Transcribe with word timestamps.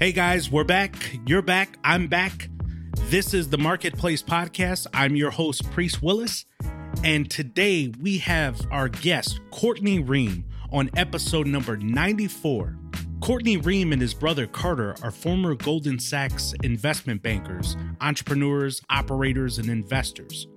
Hey 0.00 0.12
guys, 0.12 0.50
we're 0.50 0.64
back. 0.64 0.96
You're 1.26 1.42
back. 1.42 1.78
I'm 1.84 2.06
back. 2.06 2.48
This 3.10 3.34
is 3.34 3.50
the 3.50 3.58
Marketplace 3.58 4.22
Podcast. 4.22 4.86
I'm 4.94 5.14
your 5.14 5.30
host, 5.30 5.70
Priest 5.72 6.02
Willis. 6.02 6.46
And 7.04 7.30
today 7.30 7.92
we 8.00 8.16
have 8.16 8.58
our 8.70 8.88
guest, 8.88 9.42
Courtney 9.50 10.02
Reum, 10.02 10.44
on 10.72 10.88
episode 10.96 11.46
number 11.46 11.76
94. 11.76 12.78
Courtney 13.20 13.58
Reum 13.58 13.92
and 13.92 14.00
his 14.00 14.14
brother 14.14 14.46
Carter 14.46 14.96
are 15.02 15.10
former 15.10 15.54
Goldman 15.54 15.98
Sachs 15.98 16.54
investment 16.62 17.22
bankers, 17.22 17.76
entrepreneurs, 18.00 18.80
operators, 18.88 19.58
and 19.58 19.68
investors. 19.68 20.48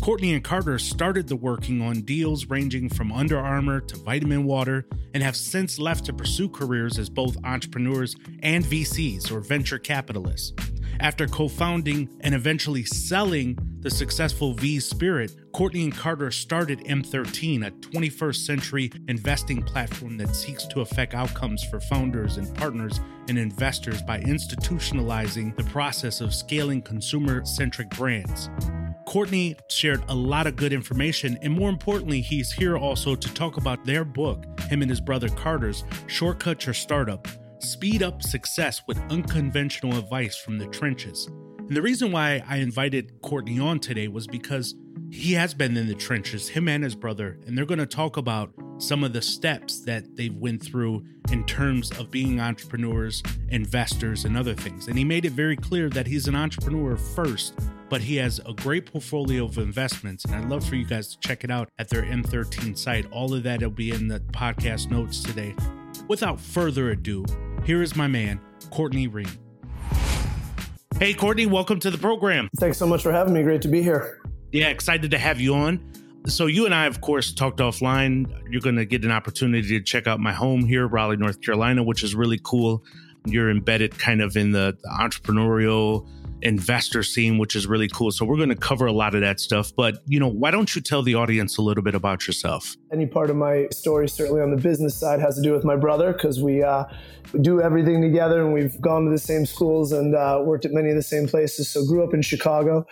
Courtney 0.00 0.32
and 0.32 0.44
Carter 0.44 0.78
started 0.78 1.28
the 1.28 1.36
working 1.36 1.82
on 1.82 2.02
deals 2.02 2.46
ranging 2.46 2.88
from 2.88 3.12
Under 3.12 3.38
Armour 3.38 3.80
to 3.80 3.96
Vitamin 3.98 4.44
Water 4.44 4.86
and 5.12 5.22
have 5.22 5.36
since 5.36 5.78
left 5.78 6.04
to 6.06 6.12
pursue 6.12 6.48
careers 6.48 6.98
as 6.98 7.10
both 7.10 7.36
entrepreneurs 7.44 8.14
and 8.42 8.64
VCs 8.64 9.30
or 9.32 9.40
venture 9.40 9.78
capitalists. 9.78 10.52
After 11.00 11.26
co 11.26 11.48
founding 11.48 12.08
and 12.20 12.34
eventually 12.34 12.84
selling 12.84 13.58
the 13.80 13.90
successful 13.90 14.54
VEEV 14.54 14.82
Spirit, 14.82 15.52
Courtney 15.52 15.84
and 15.84 15.96
Carter 15.96 16.30
started 16.30 16.80
M13, 16.80 17.66
a 17.66 17.70
21st 17.70 18.46
century 18.46 18.90
investing 19.08 19.62
platform 19.62 20.16
that 20.18 20.34
seeks 20.34 20.66
to 20.66 20.80
affect 20.80 21.14
outcomes 21.14 21.62
for 21.64 21.80
founders 21.80 22.36
and 22.36 22.52
partners 22.56 23.00
and 23.28 23.38
investors 23.38 24.02
by 24.02 24.20
institutionalizing 24.20 25.54
the 25.56 25.64
process 25.64 26.20
of 26.20 26.34
scaling 26.34 26.82
consumer 26.82 27.44
centric 27.44 27.90
brands. 27.90 28.48
Courtney 29.08 29.56
shared 29.70 30.04
a 30.08 30.14
lot 30.14 30.46
of 30.46 30.54
good 30.54 30.70
information, 30.70 31.38
and 31.40 31.54
more 31.54 31.70
importantly, 31.70 32.20
he's 32.20 32.52
here 32.52 32.76
also 32.76 33.14
to 33.14 33.32
talk 33.32 33.56
about 33.56 33.82
their 33.86 34.04
book, 34.04 34.44
him 34.68 34.82
and 34.82 34.90
his 34.90 35.00
brother 35.00 35.30
Carter's 35.30 35.82
Shortcut 36.08 36.66
Your 36.66 36.74
Startup 36.74 37.26
Speed 37.58 38.02
Up 38.02 38.22
Success 38.22 38.82
with 38.86 39.00
Unconventional 39.10 39.98
Advice 39.98 40.36
from 40.36 40.58
the 40.58 40.66
Trenches. 40.66 41.26
And 41.56 41.74
the 41.74 41.80
reason 41.80 42.12
why 42.12 42.44
I 42.46 42.58
invited 42.58 43.22
Courtney 43.22 43.58
on 43.58 43.80
today 43.80 44.08
was 44.08 44.26
because 44.26 44.74
he 45.10 45.32
has 45.32 45.54
been 45.54 45.76
in 45.76 45.86
the 45.86 45.94
trenches, 45.94 46.48
him 46.48 46.68
and 46.68 46.84
his 46.84 46.94
brother, 46.94 47.38
and 47.46 47.56
they're 47.56 47.64
going 47.64 47.78
to 47.78 47.86
talk 47.86 48.16
about 48.16 48.52
some 48.78 49.02
of 49.02 49.12
the 49.12 49.22
steps 49.22 49.80
that 49.80 50.16
they've 50.16 50.34
went 50.34 50.62
through 50.62 51.04
in 51.32 51.44
terms 51.46 51.90
of 51.92 52.10
being 52.10 52.40
entrepreneurs, 52.40 53.22
investors, 53.48 54.24
and 54.24 54.36
other 54.36 54.54
things. 54.54 54.86
And 54.86 54.98
he 54.98 55.04
made 55.04 55.24
it 55.24 55.32
very 55.32 55.56
clear 55.56 55.88
that 55.90 56.06
he's 56.06 56.28
an 56.28 56.34
entrepreneur 56.34 56.96
first, 56.96 57.58
but 57.88 58.00
he 58.00 58.16
has 58.16 58.40
a 58.46 58.52
great 58.52 58.90
portfolio 58.90 59.44
of 59.44 59.58
investments. 59.58 60.24
And 60.24 60.34
I'd 60.34 60.48
love 60.48 60.66
for 60.66 60.76
you 60.76 60.84
guys 60.84 61.08
to 61.08 61.18
check 61.20 61.42
it 61.42 61.50
out 61.50 61.70
at 61.78 61.88
their 61.88 62.02
M13 62.02 62.76
site. 62.76 63.10
All 63.10 63.32
of 63.34 63.42
that 63.44 63.62
will 63.62 63.70
be 63.70 63.90
in 63.90 64.08
the 64.08 64.20
podcast 64.20 64.90
notes 64.90 65.22
today. 65.22 65.54
Without 66.06 66.40
further 66.40 66.90
ado, 66.90 67.24
here 67.64 67.82
is 67.82 67.96
my 67.96 68.06
man, 68.06 68.40
Courtney 68.70 69.08
Reed. 69.08 69.30
Hey, 70.98 71.14
Courtney, 71.14 71.46
welcome 71.46 71.80
to 71.80 71.90
the 71.90 71.98
program. 71.98 72.48
Thanks 72.58 72.76
so 72.76 72.86
much 72.86 73.02
for 73.02 73.12
having 73.12 73.32
me. 73.32 73.42
Great 73.42 73.62
to 73.62 73.68
be 73.68 73.82
here. 73.82 74.20
Yeah, 74.50 74.68
excited 74.68 75.10
to 75.10 75.18
have 75.18 75.40
you 75.40 75.54
on. 75.54 75.80
So, 76.26 76.46
you 76.46 76.64
and 76.64 76.74
I, 76.74 76.86
of 76.86 77.00
course, 77.00 77.32
talked 77.32 77.58
offline. 77.58 78.30
You're 78.50 78.62
going 78.62 78.76
to 78.76 78.86
get 78.86 79.04
an 79.04 79.10
opportunity 79.10 79.78
to 79.78 79.80
check 79.80 80.06
out 80.06 80.20
my 80.20 80.32
home 80.32 80.64
here, 80.64 80.86
Raleigh, 80.86 81.16
North 81.16 81.40
Carolina, 81.42 81.82
which 81.82 82.02
is 82.02 82.14
really 82.14 82.40
cool. 82.42 82.82
You're 83.26 83.50
embedded 83.50 83.98
kind 83.98 84.22
of 84.22 84.36
in 84.36 84.52
the, 84.52 84.76
the 84.82 84.88
entrepreneurial 84.88 86.08
investor 86.40 87.02
scene, 87.02 87.36
which 87.36 87.56
is 87.56 87.66
really 87.66 87.88
cool. 87.88 88.10
So 88.10 88.24
we're 88.24 88.36
going 88.36 88.48
to 88.48 88.56
cover 88.56 88.86
a 88.86 88.92
lot 88.92 89.14
of 89.14 89.20
that 89.20 89.40
stuff. 89.40 89.72
But, 89.76 90.02
you 90.06 90.20
know, 90.20 90.28
why 90.28 90.50
don't 90.50 90.74
you 90.74 90.80
tell 90.80 91.02
the 91.02 91.14
audience 91.14 91.58
a 91.58 91.62
little 91.62 91.82
bit 91.82 91.94
about 91.94 92.26
yourself? 92.26 92.76
Any 92.92 93.06
part 93.06 93.28
of 93.28 93.36
my 93.36 93.68
story, 93.70 94.08
certainly 94.08 94.40
on 94.40 94.50
the 94.50 94.60
business 94.60 94.96
side, 94.96 95.20
has 95.20 95.36
to 95.36 95.42
do 95.42 95.52
with 95.52 95.64
my 95.64 95.76
brother 95.76 96.12
because 96.12 96.40
we, 96.40 96.62
uh, 96.62 96.84
do 97.40 97.60
everything 97.60 98.00
together 98.00 98.42
and 98.42 98.54
we've 98.54 98.80
gone 98.80 99.04
to 99.04 99.10
the 99.10 99.18
same 99.18 99.44
schools 99.44 99.92
and 99.92 100.14
uh, 100.14 100.40
worked 100.42 100.64
at 100.64 100.72
many 100.72 100.90
of 100.90 100.96
the 100.96 101.02
same 101.02 101.26
places. 101.26 101.68
So 101.68 101.84
grew 101.84 102.02
up 102.02 102.14
in 102.14 102.22
Chicago, 102.22 102.86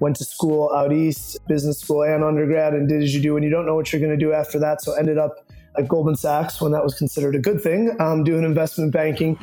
went 0.00 0.16
to 0.16 0.24
school 0.24 0.72
out 0.74 0.92
east, 0.92 1.38
business 1.48 1.80
school 1.80 2.02
and 2.02 2.22
undergrad, 2.22 2.74
and 2.74 2.88
did 2.88 3.02
as 3.02 3.14
you 3.14 3.22
do 3.22 3.34
when 3.34 3.42
you 3.42 3.50
don't 3.50 3.66
know 3.66 3.74
what 3.74 3.92
you're 3.92 4.00
going 4.00 4.16
to 4.18 4.24
do 4.24 4.32
after 4.32 4.58
that. 4.58 4.82
So 4.82 4.92
ended 4.94 5.18
up 5.18 5.46
at 5.78 5.88
Goldman 5.88 6.16
Sachs 6.16 6.60
when 6.60 6.72
that 6.72 6.82
was 6.82 6.94
considered 6.94 7.34
a 7.34 7.38
good 7.38 7.60
thing, 7.60 7.94
um, 8.00 8.24
doing 8.24 8.44
investment 8.44 8.92
banking 8.92 9.38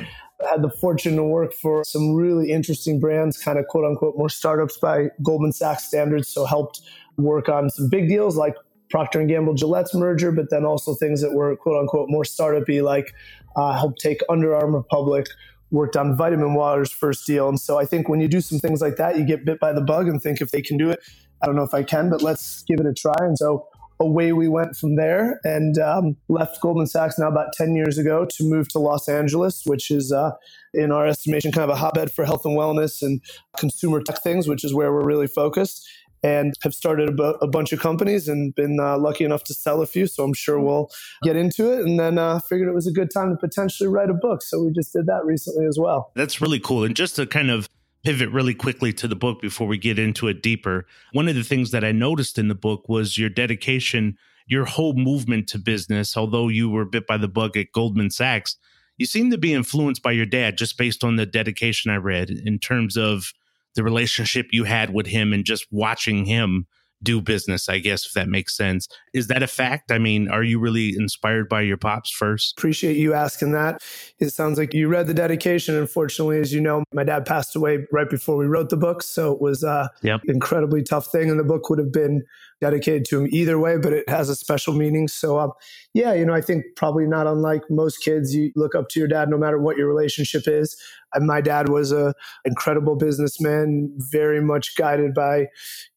had 0.50 0.62
the 0.62 0.70
fortune 0.70 1.16
to 1.16 1.22
work 1.22 1.54
for 1.54 1.84
some 1.84 2.14
really 2.14 2.50
interesting 2.50 3.00
brands, 3.00 3.38
kind 3.38 3.58
of 3.58 3.66
quote 3.66 3.84
unquote 3.84 4.16
more 4.16 4.28
startups 4.28 4.78
by 4.78 5.08
Goldman 5.22 5.52
Sachs 5.52 5.84
standards. 5.84 6.28
So 6.28 6.44
helped 6.44 6.80
work 7.16 7.48
on 7.48 7.70
some 7.70 7.88
big 7.88 8.08
deals 8.08 8.36
like 8.36 8.54
Procter 8.90 9.20
and 9.20 9.28
Gamble 9.28 9.54
Gillette's 9.54 9.94
merger, 9.94 10.32
but 10.32 10.50
then 10.50 10.64
also 10.64 10.94
things 10.94 11.20
that 11.22 11.32
were 11.32 11.56
quote 11.56 11.80
unquote 11.80 12.08
more 12.10 12.24
startupy, 12.24 12.82
like 12.82 13.14
uh, 13.56 13.72
helped 13.72 14.00
take 14.00 14.20
Under 14.28 14.54
Armour 14.54 14.82
public, 14.82 15.26
worked 15.74 15.96
on 15.96 16.16
Vitamin 16.16 16.54
Water's 16.54 16.92
first 16.92 17.26
deal. 17.26 17.48
And 17.48 17.60
so 17.60 17.78
I 17.78 17.84
think 17.84 18.08
when 18.08 18.20
you 18.20 18.28
do 18.28 18.40
some 18.40 18.58
things 18.58 18.80
like 18.80 18.96
that, 18.96 19.18
you 19.18 19.24
get 19.24 19.44
bit 19.44 19.58
by 19.58 19.72
the 19.72 19.80
bug 19.80 20.08
and 20.08 20.22
think 20.22 20.40
if 20.40 20.50
they 20.50 20.62
can 20.62 20.76
do 20.76 20.88
it, 20.88 21.00
I 21.42 21.46
don't 21.46 21.56
know 21.56 21.64
if 21.64 21.74
I 21.74 21.82
can, 21.82 22.08
but 22.08 22.22
let's 22.22 22.62
give 22.62 22.78
it 22.78 22.86
a 22.86 22.94
try. 22.94 23.16
And 23.18 23.36
so 23.36 23.66
away 24.00 24.32
we 24.32 24.48
went 24.48 24.76
from 24.76 24.96
there 24.96 25.40
and 25.44 25.78
um, 25.78 26.16
left 26.28 26.60
Goldman 26.60 26.86
Sachs 26.86 27.18
now 27.18 27.28
about 27.28 27.52
10 27.54 27.74
years 27.74 27.98
ago 27.98 28.24
to 28.24 28.44
move 28.44 28.68
to 28.68 28.78
Los 28.78 29.08
Angeles, 29.08 29.62
which 29.66 29.90
is, 29.90 30.12
uh, 30.12 30.32
in 30.72 30.90
our 30.92 31.06
estimation, 31.06 31.52
kind 31.52 31.68
of 31.68 31.76
a 31.76 31.78
hotbed 31.78 32.12
for 32.12 32.24
health 32.24 32.44
and 32.44 32.56
wellness 32.56 33.02
and 33.02 33.20
consumer 33.56 34.00
tech 34.00 34.22
things, 34.22 34.48
which 34.48 34.64
is 34.64 34.72
where 34.72 34.92
we're 34.92 35.04
really 35.04 35.28
focused. 35.28 35.86
And 36.24 36.54
have 36.62 36.74
started 36.74 37.20
a, 37.20 37.22
a 37.42 37.46
bunch 37.46 37.72
of 37.72 37.80
companies 37.80 38.28
and 38.28 38.54
been 38.54 38.80
uh, 38.80 38.98
lucky 38.98 39.24
enough 39.24 39.44
to 39.44 39.54
sell 39.54 39.82
a 39.82 39.86
few. 39.86 40.06
So 40.06 40.24
I'm 40.24 40.32
sure 40.32 40.58
we'll 40.58 40.88
get 41.22 41.36
into 41.36 41.70
it. 41.70 41.80
And 41.80 42.00
then 42.00 42.18
uh, 42.18 42.40
figured 42.40 42.66
it 42.66 42.74
was 42.74 42.86
a 42.86 42.92
good 42.92 43.10
time 43.12 43.30
to 43.30 43.36
potentially 43.36 43.88
write 43.88 44.08
a 44.08 44.14
book. 44.14 44.40
So 44.42 44.64
we 44.64 44.72
just 44.72 44.94
did 44.94 45.06
that 45.06 45.24
recently 45.24 45.66
as 45.66 45.78
well. 45.78 46.12
That's 46.16 46.40
really 46.40 46.58
cool. 46.58 46.82
And 46.82 46.96
just 46.96 47.16
to 47.16 47.26
kind 47.26 47.50
of 47.50 47.68
pivot 48.04 48.30
really 48.30 48.54
quickly 48.54 48.92
to 48.92 49.08
the 49.08 49.16
book 49.16 49.40
before 49.40 49.66
we 49.66 49.78
get 49.78 49.98
into 49.98 50.28
it 50.28 50.42
deeper. 50.42 50.86
One 51.12 51.26
of 51.26 51.34
the 51.34 51.42
things 51.42 51.70
that 51.70 51.84
I 51.84 51.90
noticed 51.92 52.38
in 52.38 52.48
the 52.48 52.54
book 52.54 52.88
was 52.88 53.18
your 53.18 53.30
dedication, 53.30 54.16
your 54.46 54.66
whole 54.66 54.92
movement 54.92 55.48
to 55.48 55.58
business. 55.58 56.16
Although 56.16 56.48
you 56.48 56.68
were 56.68 56.84
bit 56.84 57.06
by 57.06 57.16
the 57.16 57.28
bug 57.28 57.56
at 57.56 57.72
Goldman 57.72 58.10
Sachs, 58.10 58.56
you 58.98 59.06
seem 59.06 59.30
to 59.30 59.38
be 59.38 59.54
influenced 59.54 60.02
by 60.02 60.12
your 60.12 60.26
dad 60.26 60.58
just 60.58 60.78
based 60.78 61.02
on 61.02 61.16
the 61.16 61.26
dedication 61.26 61.90
I 61.90 61.96
read 61.96 62.30
in 62.30 62.58
terms 62.58 62.96
of 62.96 63.32
the 63.74 63.84
relationship 63.84 64.46
you 64.50 64.64
had 64.64 64.92
with 64.92 65.06
him 65.06 65.32
and 65.32 65.44
just 65.44 65.66
watching 65.70 66.24
him 66.24 66.66
do 67.02 67.20
business, 67.20 67.68
I 67.68 67.78
guess, 67.78 68.06
if 68.06 68.12
that 68.14 68.28
makes 68.28 68.56
sense. 68.56 68.88
Is 69.12 69.28
that 69.28 69.42
a 69.42 69.46
fact? 69.46 69.92
I 69.92 69.98
mean, 69.98 70.28
are 70.28 70.42
you 70.42 70.58
really 70.58 70.94
inspired 70.96 71.48
by 71.48 71.60
your 71.60 71.76
pops 71.76 72.10
first? 72.10 72.54
Appreciate 72.58 72.96
you 72.96 73.12
asking 73.12 73.52
that. 73.52 73.82
It 74.18 74.30
sounds 74.30 74.58
like 74.58 74.74
you 74.74 74.88
read 74.88 75.06
the 75.06 75.14
dedication. 75.14 75.76
Unfortunately, 75.76 76.40
as 76.40 76.52
you 76.52 76.60
know, 76.60 76.82
my 76.92 77.04
dad 77.04 77.26
passed 77.26 77.54
away 77.54 77.86
right 77.92 78.08
before 78.08 78.36
we 78.36 78.46
wrote 78.46 78.70
the 78.70 78.76
book. 78.76 79.02
So 79.02 79.32
it 79.32 79.40
was 79.40 79.62
a 79.62 79.90
yep. 80.02 80.22
incredibly 80.24 80.82
tough 80.82 81.08
thing. 81.12 81.30
And 81.30 81.38
the 81.38 81.44
book 81.44 81.68
would 81.68 81.78
have 81.78 81.92
been 81.92 82.24
dedicated 82.60 83.04
to 83.06 83.20
him 83.20 83.28
either 83.30 83.58
way, 83.58 83.76
but 83.76 83.92
it 83.92 84.08
has 84.08 84.28
a 84.28 84.36
special 84.36 84.74
meaning. 84.74 85.08
So, 85.08 85.38
um, 85.38 85.52
yeah, 85.92 86.12
you 86.12 86.24
know, 86.24 86.34
I 86.34 86.40
think 86.40 86.64
probably 86.76 87.06
not 87.06 87.26
unlike 87.26 87.62
most 87.70 87.98
kids, 87.98 88.34
you 88.34 88.52
look 88.56 88.74
up 88.74 88.88
to 88.90 89.00
your 89.00 89.08
dad 89.08 89.28
no 89.28 89.38
matter 89.38 89.58
what 89.58 89.76
your 89.76 89.88
relationship 89.88 90.44
is. 90.46 90.76
And 91.12 91.26
my 91.26 91.40
dad 91.40 91.68
was 91.68 91.92
a 91.92 92.14
incredible 92.44 92.96
businessman, 92.96 93.92
very 93.96 94.40
much 94.40 94.76
guided 94.76 95.14
by 95.14 95.46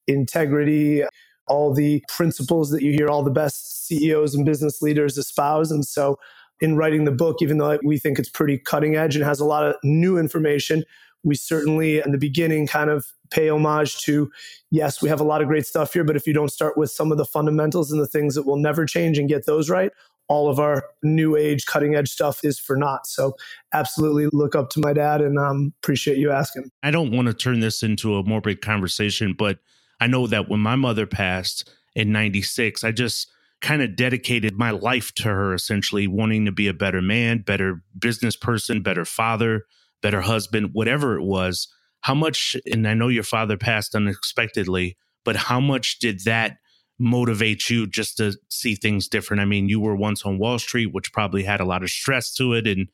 integrity, 0.07 1.03
all 1.47 1.73
the 1.73 2.03
principles 2.09 2.69
that 2.71 2.81
you 2.81 2.91
hear 2.91 3.07
all 3.07 3.23
the 3.23 3.31
best 3.31 3.87
CEOs 3.87 4.35
and 4.35 4.45
business 4.45 4.81
leaders 4.81 5.17
espouse. 5.17 5.71
And 5.71 5.85
so, 5.85 6.17
in 6.59 6.75
writing 6.75 7.05
the 7.05 7.11
book, 7.11 7.37
even 7.41 7.59
though 7.59 7.77
we 7.83 7.99
think 7.99 8.17
it's 8.17 8.29
pretty 8.29 8.57
cutting 8.57 8.95
edge 8.95 9.15
and 9.15 9.23
has 9.23 9.39
a 9.39 9.45
lot 9.45 9.63
of 9.63 9.75
new 9.83 10.17
information, 10.17 10.83
we 11.23 11.35
certainly 11.35 11.99
in 11.99 12.11
the 12.11 12.17
beginning 12.17 12.67
kind 12.67 12.89
of 12.89 13.05
pay 13.29 13.49
homage 13.49 14.01
to 14.03 14.31
yes, 14.71 15.01
we 15.01 15.09
have 15.09 15.19
a 15.19 15.23
lot 15.23 15.41
of 15.41 15.47
great 15.47 15.65
stuff 15.65 15.93
here, 15.93 16.03
but 16.03 16.15
if 16.15 16.27
you 16.27 16.33
don't 16.33 16.51
start 16.51 16.77
with 16.77 16.91
some 16.91 17.11
of 17.11 17.17
the 17.17 17.25
fundamentals 17.25 17.91
and 17.91 18.01
the 18.01 18.07
things 18.07 18.35
that 18.35 18.43
will 18.43 18.57
never 18.57 18.85
change 18.85 19.17
and 19.17 19.29
get 19.29 19.45
those 19.45 19.69
right, 19.69 19.91
all 20.27 20.49
of 20.49 20.59
our 20.59 20.83
new 21.03 21.35
age 21.35 21.65
cutting 21.65 21.95
edge 21.95 22.09
stuff 22.09 22.43
is 22.43 22.59
for 22.59 22.75
naught. 22.75 23.07
So 23.07 23.35
absolutely 23.73 24.27
look 24.33 24.55
up 24.55 24.69
to 24.71 24.81
my 24.81 24.93
dad 24.93 25.21
and 25.21 25.39
um, 25.39 25.73
appreciate 25.81 26.17
you 26.17 26.31
asking. 26.31 26.69
I 26.83 26.91
don't 26.91 27.11
want 27.11 27.27
to 27.27 27.33
turn 27.33 27.59
this 27.59 27.81
into 27.83 28.15
a 28.15 28.23
morbid 28.23 28.61
conversation, 28.61 29.33
but 29.37 29.59
I 29.99 30.07
know 30.07 30.27
that 30.27 30.49
when 30.49 30.59
my 30.59 30.75
mother 30.75 31.07
passed 31.07 31.71
in 31.95 32.11
96, 32.11 32.83
I 32.83 32.91
just 32.91 33.31
kind 33.61 33.81
of 33.81 33.95
dedicated 33.95 34.57
my 34.57 34.71
life 34.71 35.13
to 35.15 35.23
her, 35.23 35.53
essentially 35.53 36.07
wanting 36.07 36.45
to 36.45 36.51
be 36.51 36.67
a 36.67 36.73
better 36.73 37.01
man, 37.01 37.39
better 37.39 37.81
business 37.97 38.35
person, 38.35 38.81
better 38.81 39.05
father, 39.05 39.65
better 40.01 40.21
husband, 40.21 40.71
whatever 40.73 41.17
it 41.17 41.23
was. 41.23 41.67
How 42.07 42.15
much, 42.15 42.55
and 42.71 42.87
I 42.87 42.93
know 42.93 43.09
your 43.09 43.21
father 43.21 43.57
passed 43.57 43.93
unexpectedly, 43.93 44.95
but 45.25 45.35
how 45.35 45.59
much 45.59 45.99
did 45.99 46.23
that 46.23 46.55
motivate 46.97 47.69
you 47.69 47.85
just 47.85 48.15
to 48.15 48.37
see 48.47 48.75
things 48.75 49.09
different? 49.09 49.41
I 49.41 49.45
mean, 49.45 49.67
you 49.67 49.81
were 49.81 49.93
once 49.93 50.23
on 50.23 50.37
Wall 50.37 50.57
Street, 50.57 50.93
which 50.93 51.11
probably 51.11 51.43
had 51.43 51.59
a 51.59 51.65
lot 51.65 51.83
of 51.83 51.89
stress 51.89 52.33
to 52.35 52.53
it. 52.53 52.65
And 52.65 52.87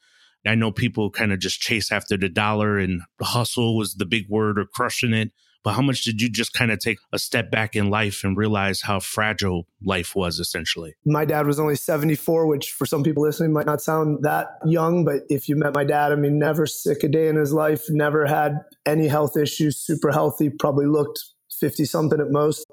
I 0.47 0.55
know 0.55 0.71
people 0.71 1.11
kind 1.11 1.31
of 1.31 1.37
just 1.37 1.61
chase 1.61 1.91
after 1.91 2.17
the 2.17 2.27
dollar 2.27 2.79
and 2.79 3.03
the 3.19 3.25
hustle 3.25 3.77
was 3.77 3.93
the 3.93 4.07
big 4.07 4.27
word 4.29 4.57
or 4.57 4.65
crushing 4.65 5.13
it 5.13 5.29
but 5.63 5.73
how 5.73 5.81
much 5.81 6.03
did 6.03 6.21
you 6.21 6.29
just 6.29 6.53
kind 6.53 6.71
of 6.71 6.79
take 6.79 6.99
a 7.11 7.19
step 7.19 7.49
back 7.49 7.75
in 7.75 7.89
life 7.89 8.23
and 8.23 8.37
realize 8.37 8.81
how 8.81 8.99
fragile 8.99 9.65
life 9.83 10.15
was 10.15 10.39
essentially? 10.39 10.95
My 11.05 11.25
dad 11.25 11.47
was 11.47 11.59
only 11.59 11.75
74, 11.75 12.47
which 12.47 12.71
for 12.71 12.85
some 12.85 13.03
people 13.03 13.23
listening 13.23 13.53
might 13.53 13.65
not 13.65 13.81
sound 13.81 14.19
that 14.23 14.47
young, 14.65 15.05
but 15.05 15.21
if 15.29 15.47
you 15.47 15.55
met 15.55 15.73
my 15.73 15.83
dad, 15.83 16.11
I 16.11 16.15
mean, 16.15 16.37
never 16.37 16.65
sick 16.65 17.03
a 17.03 17.07
day 17.07 17.27
in 17.27 17.37
his 17.37 17.53
life, 17.53 17.85
never 17.89 18.25
had 18.25 18.59
any 18.85 19.07
health 19.07 19.37
issues, 19.37 19.77
super 19.77 20.11
healthy, 20.11 20.49
probably 20.49 20.85
looked 20.85 21.23
50 21.59 21.85
something 21.85 22.19
at 22.19 22.29
most. 22.29 22.65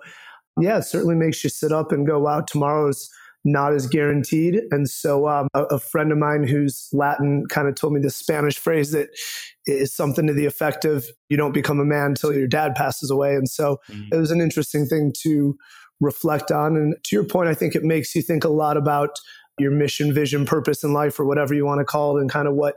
Yeah, 0.61 0.79
it 0.79 0.83
certainly 0.83 1.15
makes 1.15 1.45
you 1.45 1.51
sit 1.51 1.73
up 1.73 1.93
and 1.93 2.07
go, 2.07 2.19
wow, 2.19 2.41
tomorrow's 2.41 3.09
not 3.45 3.73
as 3.73 3.87
guaranteed. 3.87 4.61
And 4.71 4.89
so 4.89 5.29
um, 5.29 5.49
a, 5.55 5.65
a, 5.65 5.79
friend 5.79 6.13
of 6.13 6.19
mine 6.19 6.45
who's 6.47 6.89
Latin 6.93 7.45
kind 7.49 7.69
of 7.69 7.75
told 7.75 7.93
me 7.93 8.01
this 8.01 8.17
Spanish 8.17 8.59
phrase 8.59 8.93
that 8.93 9.09
is 9.67 9.95
something 9.95 10.27
to 10.27 10.35
the 10.35 10.47
effect 10.47 10.85
of 10.85 11.07
you 11.29 11.37
don't 11.37 11.55
become 11.55 11.81
a 11.81 11.85
man 11.85 12.07
until 12.07 12.35
your 12.35 12.47
dad 12.47 12.75
passes 12.75 13.11
away. 13.11 13.35
And 13.35 13.49
so 13.49 13.79
mm-hmm. 13.89 14.15
it 14.15 14.19
was 14.19 14.31
an 14.31 14.41
interesting 14.41 14.87
thing 14.87 15.13
to 15.23 15.57
reflect 16.01 16.51
on. 16.51 16.77
And 16.77 16.95
to 17.05 17.17
your 17.17 17.25
point, 17.25 17.49
I 17.49 17.55
think 17.55 17.75
it 17.75 17.83
makes 17.83 18.15
you 18.15 18.23
think 18.23 18.45
a 18.45 18.49
lot 18.49 18.77
about 18.77 19.11
your 19.59 19.71
mission, 19.71 20.13
vision, 20.13 20.45
purpose 20.45 20.85
in 20.85 20.93
life, 20.93 21.19
or 21.19 21.25
whatever 21.25 21.55
you 21.55 21.65
want 21.65 21.81
to 21.81 21.85
call 21.85 22.17
it, 22.17 22.21
and 22.21 22.31
kind 22.31 22.49
of 22.49 22.55
what 22.55 22.77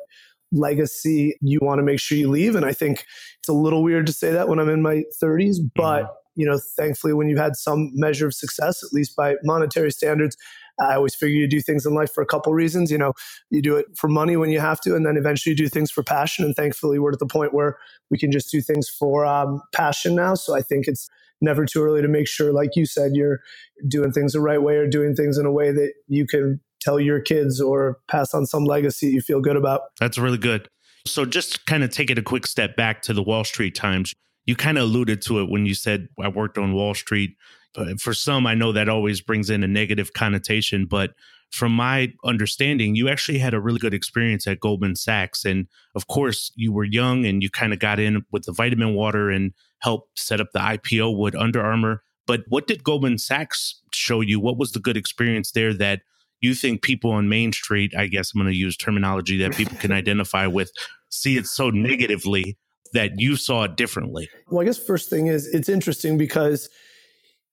legacy 0.52 1.36
you 1.42 1.60
want 1.62 1.80
to 1.80 1.84
make 1.84 2.00
sure 2.00 2.18
you 2.18 2.30
leave. 2.30 2.56
And 2.56 2.66
I 2.66 2.74
think 2.74 3.06
it's 3.40 3.50
a 3.50 3.54
little 3.54 3.84
weird 3.84 4.06
to 4.08 4.14
say 4.14 4.32
that 4.32 4.48
when 4.48 4.60
I'm 4.60 4.70
in 4.70 4.82
my 4.82 5.04
30s, 5.22 5.58
but 5.76 6.04
mm-hmm 6.04 6.14
you 6.36 6.46
know, 6.46 6.60
thankfully, 6.78 7.14
when 7.14 7.30
you've 7.30 7.40
had 7.40 7.56
some 7.56 7.92
measure 7.94 8.28
of 8.28 8.34
success, 8.34 8.84
at 8.84 8.94
least 8.94 9.16
by 9.16 9.36
monetary 9.44 9.92
standards, 9.92 10.36
I 10.82 10.96
always 10.96 11.14
figure 11.14 11.36
you 11.36 11.48
do 11.48 11.62
things 11.62 11.86
in 11.86 11.94
life 11.94 12.12
for 12.12 12.22
a 12.22 12.26
couple 12.26 12.54
reasons. 12.54 12.92
You 12.92 12.98
know, 12.98 13.14
you 13.52 13.62
do 13.62 13.76
it 13.76 13.86
for 13.96 14.08
money 14.08 14.38
when 14.38 14.50
you 14.50 14.60
have 14.60 14.82
to, 14.82 14.96
and 14.96 15.06
then 15.06 15.18
eventually 15.18 15.52
you 15.52 15.58
do 15.58 15.70
things 15.70 15.92
for 15.92 16.04
passion. 16.04 16.46
And 16.46 16.56
thankfully, 16.56 17.00
we're 17.00 17.12
at 17.12 17.20
the 17.20 17.28
point 17.28 17.54
where 17.54 17.78
we 18.10 18.18
can 18.18 18.32
just 18.32 18.52
do 18.52 18.62
things 18.62 18.90
for 18.90 19.26
um, 19.26 19.62
passion 19.74 20.16
now. 20.16 20.34
So 20.34 20.56
I 20.56 20.62
think 20.62 20.88
it's 20.88 21.08
never 21.42 21.66
too 21.66 21.84
early 21.84 22.02
to 22.02 22.08
make 22.08 22.28
sure, 22.28 22.52
like 22.52 22.72
you 22.76 22.86
said, 22.86 23.12
you're 23.14 23.40
doing 23.88 24.12
things 24.12 24.34
the 24.34 24.40
right 24.40 24.62
way 24.62 24.78
or 24.78 24.88
doing 24.88 25.16
things 25.16 25.38
in 25.38 25.46
a 25.46 25.52
way 25.52 25.72
that 25.72 25.94
you 26.08 26.26
can 26.26 26.60
tell 26.82 27.00
your 27.00 27.20
kids 27.20 27.62
or 27.62 28.00
pass 28.10 28.34
on 28.34 28.46
some 28.46 28.66
legacy 28.66 29.08
you 29.08 29.22
feel 29.22 29.42
good 29.42 29.56
about. 29.56 29.82
That's 30.00 30.18
really 30.18 30.38
good. 30.38 30.68
So 31.06 31.26
just 31.26 31.66
kind 31.66 31.84
of 31.84 31.90
take 31.90 32.10
it 32.10 32.18
a 32.18 32.22
quick 32.22 32.48
step 32.48 32.76
back 32.76 33.02
to 33.04 33.14
the 33.14 33.22
Wall 33.22 33.44
Street 33.44 33.76
Times 33.76 34.14
you 34.46 34.56
kind 34.56 34.78
of 34.78 34.84
alluded 34.84 35.22
to 35.24 35.40
it 35.40 35.50
when 35.50 35.66
you 35.66 35.74
said 35.74 36.08
I 36.22 36.28
worked 36.28 36.58
on 36.58 36.74
Wall 36.74 36.94
Street. 36.94 37.36
But 37.74 38.00
for 38.00 38.14
some, 38.14 38.46
I 38.46 38.54
know 38.56 38.72
that 38.72 38.90
always 38.90 39.22
brings 39.22 39.50
in 39.50 39.64
a 39.64 39.68
negative 39.68 40.14
connotation. 40.14 40.86
But 40.86 41.12
from 41.52 41.72
my 41.72 42.14
understanding, 42.24 42.96
you 42.96 43.10
actually 43.10 43.38
had 43.38 43.54
a 43.54 43.60
really 43.60 43.80
good 43.80 43.94
experience 43.94 44.48
at 44.48 44.60
Goldman 44.60 44.96
Sachs. 44.96 45.46
And 45.46 45.68
of 45.96 46.08
course, 46.08 46.52
you 46.56 46.72
were 46.72 46.84
young 46.84 47.26
and 47.26 47.42
you 47.42 47.50
kind 47.50 47.74
of 47.74 47.80
got 47.80 48.00
in 48.00 48.24
with 48.32 48.44
the 48.44 48.52
vitamin 48.52 48.94
water 48.94 49.30
and 49.30 49.54
helped 49.80 50.20
set 50.20 50.42
up 50.42 50.52
the 50.54 50.60
IPO 50.60 51.18
with 51.18 51.36
Under 51.36 51.62
Armour. 51.62 52.04
But 52.26 52.42
what 52.48 52.68
did 52.68 52.84
Goldman 52.84 53.18
Sachs 53.18 53.82
show 53.94 54.22
you? 54.22 54.40
What 54.40 54.58
was 54.58 54.72
the 54.72 54.80
good 54.80 54.98
experience 54.98 55.52
there 55.52 55.74
that 55.74 56.02
you 56.42 56.54
think 56.54 56.82
people 56.82 57.12
on 57.12 57.30
Main 57.30 57.54
Street, 57.54 57.94
I 57.96 58.08
guess 58.08 58.34
I'm 58.34 58.42
going 58.42 58.52
to 58.52 58.58
use 58.58 58.76
terminology 58.76 59.38
that 59.38 59.56
people 59.56 59.78
can 59.78 59.92
identify 59.94 60.48
with, 60.48 60.72
see 61.10 61.38
it 61.38 61.48
so 61.48 61.70
negatively 61.70 62.58
that 62.94 63.20
you 63.20 63.36
saw 63.36 63.68
differently? 63.68 64.30
Well, 64.50 64.62
I 64.62 64.66
guess 64.66 64.78
first 64.78 65.10
thing 65.10 65.28
is 65.28 65.48
it's 65.48 65.70
interesting 65.70 66.18
because 66.18 66.70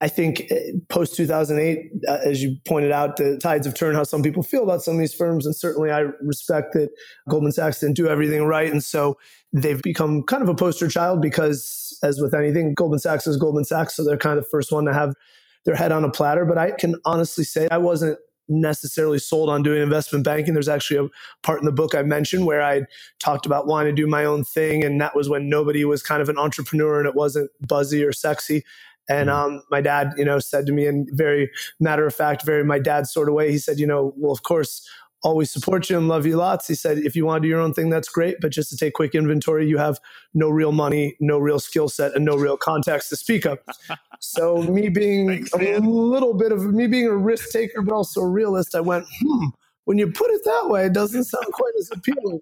I 0.01 0.09
think 0.09 0.51
eh, 0.51 0.73
post 0.89 1.15
2008, 1.17 1.91
uh, 2.09 2.19
as 2.25 2.43
you 2.43 2.57
pointed 2.67 2.91
out, 2.91 3.17
the 3.17 3.39
tides 3.39 3.67
have 3.67 3.75
turned 3.75 3.97
how 3.97 4.05
some 4.05 4.23
people 4.23 4.43
feel 4.43 4.63
about 4.63 4.83
some 4.83 4.95
of 4.95 5.01
these 5.01 5.15
firms. 5.15 5.45
And 5.45 5.55
certainly 5.55 5.91
I 5.91 6.07
respect 6.23 6.73
that 6.73 6.91
Goldman 7.29 7.53
Sachs 7.53 7.81
didn't 7.81 7.97
do 7.97 8.09
everything 8.09 8.45
right. 8.45 8.71
And 8.71 8.83
so 8.83 9.19
they've 9.53 9.83
become 9.83 10.23
kind 10.23 10.43
of 10.43 10.49
a 10.49 10.55
poster 10.55 10.89
child 10.89 11.21
because, 11.21 11.99
as 12.03 12.21
with 12.21 12.35
anything, 12.35 12.75
Goldman 12.75 12.99
Sachs 12.99 13.27
is 13.27 13.37
Goldman 13.37 13.65
Sachs. 13.65 13.95
So 13.95 14.05
they're 14.05 14.17
kind 14.17 14.39
of 14.39 14.45
the 14.45 14.51
first 14.51 14.73
one 14.73 14.87
to 14.87 14.95
have 14.95 15.15
their 15.67 15.77
head 15.77 15.93
on 15.93 16.05
a 16.05 16.11
platter. 16.11 16.47
But 16.47 16.57
I 16.57 16.71
can 16.71 16.95
honestly 17.05 17.45
say 17.45 17.69
I 17.71 17.79
wasn't 17.79 18.19
necessarily 18.50 19.19
sold 19.19 19.49
on 19.49 19.62
doing 19.62 19.81
investment 19.81 20.25
banking. 20.25 20.55
There's 20.55 20.69
actually 20.69 21.06
a 21.06 21.08
part 21.43 21.61
in 21.61 21.64
the 21.64 21.73
book 21.73 21.94
I 21.94 22.02
mentioned 22.02 22.44
where 22.44 22.62
I 22.62 22.82
talked 23.20 23.47
about 23.47 23.67
wanting 23.67 23.94
to 23.94 24.02
do 24.02 24.06
my 24.06 24.25
own 24.25 24.44
thing. 24.44 24.85
And 24.85 25.00
that 25.00 25.17
was 25.17 25.29
when 25.29 25.49
nobody 25.49 25.85
was 25.85 26.02
kind 26.02 26.20
of 26.20 26.29
an 26.29 26.37
entrepreneur 26.37 26.99
and 26.99 27.08
it 27.08 27.14
wasn't 27.14 27.50
buzzy 27.67 28.05
or 28.05 28.12
sexy. 28.12 28.64
And 29.08 29.29
mm-hmm. 29.29 29.55
um, 29.55 29.62
my 29.70 29.81
dad, 29.81 30.12
you 30.17 30.25
know, 30.25 30.38
said 30.38 30.67
to 30.67 30.73
me 30.73 30.87
in 30.87 31.06
very 31.12 31.50
matter 31.79 32.06
of 32.06 32.14
fact, 32.14 32.44
very 32.44 32.64
my 32.64 32.79
dad 32.79 33.06
sort 33.06 33.29
of 33.29 33.35
way, 33.35 33.50
he 33.50 33.58
said, 33.58 33.79
you 33.79 33.87
know, 33.87 34.12
well, 34.17 34.32
of 34.32 34.43
course, 34.43 34.87
always 35.23 35.51
support 35.51 35.91
you 35.91 35.99
and 35.99 36.09
love 36.09 36.27
you 36.27 36.37
lots. 36.37 36.67
He 36.67 36.75
said, 36.75 36.99
if 36.99 37.15
you 37.15 37.27
want 37.27 37.43
to 37.43 37.47
do 37.47 37.49
your 37.49 37.61
own 37.61 37.75
thing, 37.75 37.91
that's 37.91 38.09
great. 38.09 38.37
But 38.41 38.53
just 38.53 38.71
to 38.71 38.77
take 38.77 38.95
quick 38.95 39.15
inventory, 39.15 39.67
you 39.69 39.79
have 39.79 39.99
no 40.35 40.49
real 40.49 40.73
money, 40.73 41.17
no 41.21 41.39
real 41.39 41.59
skill 41.59 41.89
set, 41.89 42.15
and 42.15 42.25
no 42.25 42.37
real 42.37 42.57
contacts 42.57 43.09
to 43.11 43.17
speak 43.17 43.45
of. 43.45 43.59
so 44.21 44.63
me 44.63 44.89
being 44.89 45.29
Thanks, 45.29 45.53
a 45.53 45.79
little 45.81 46.35
bit 46.35 46.53
of 46.53 46.65
me 46.73 46.87
being 46.87 47.07
a 47.07 47.17
risk 47.17 47.51
taker, 47.51 47.83
but 47.83 47.95
also 47.95 48.21
a 48.23 48.29
realist, 48.29 48.75
I 48.75 48.81
went, 48.81 49.07
hmm, 49.21 49.47
when 49.85 49.99
you 49.99 50.11
put 50.11 50.31
it 50.31 50.43
that 50.45 50.69
way, 50.69 50.87
it 50.87 50.93
doesn't 50.93 51.25
sound 51.25 51.53
quite 51.53 51.73
as 51.79 51.91
appealing. 51.93 52.41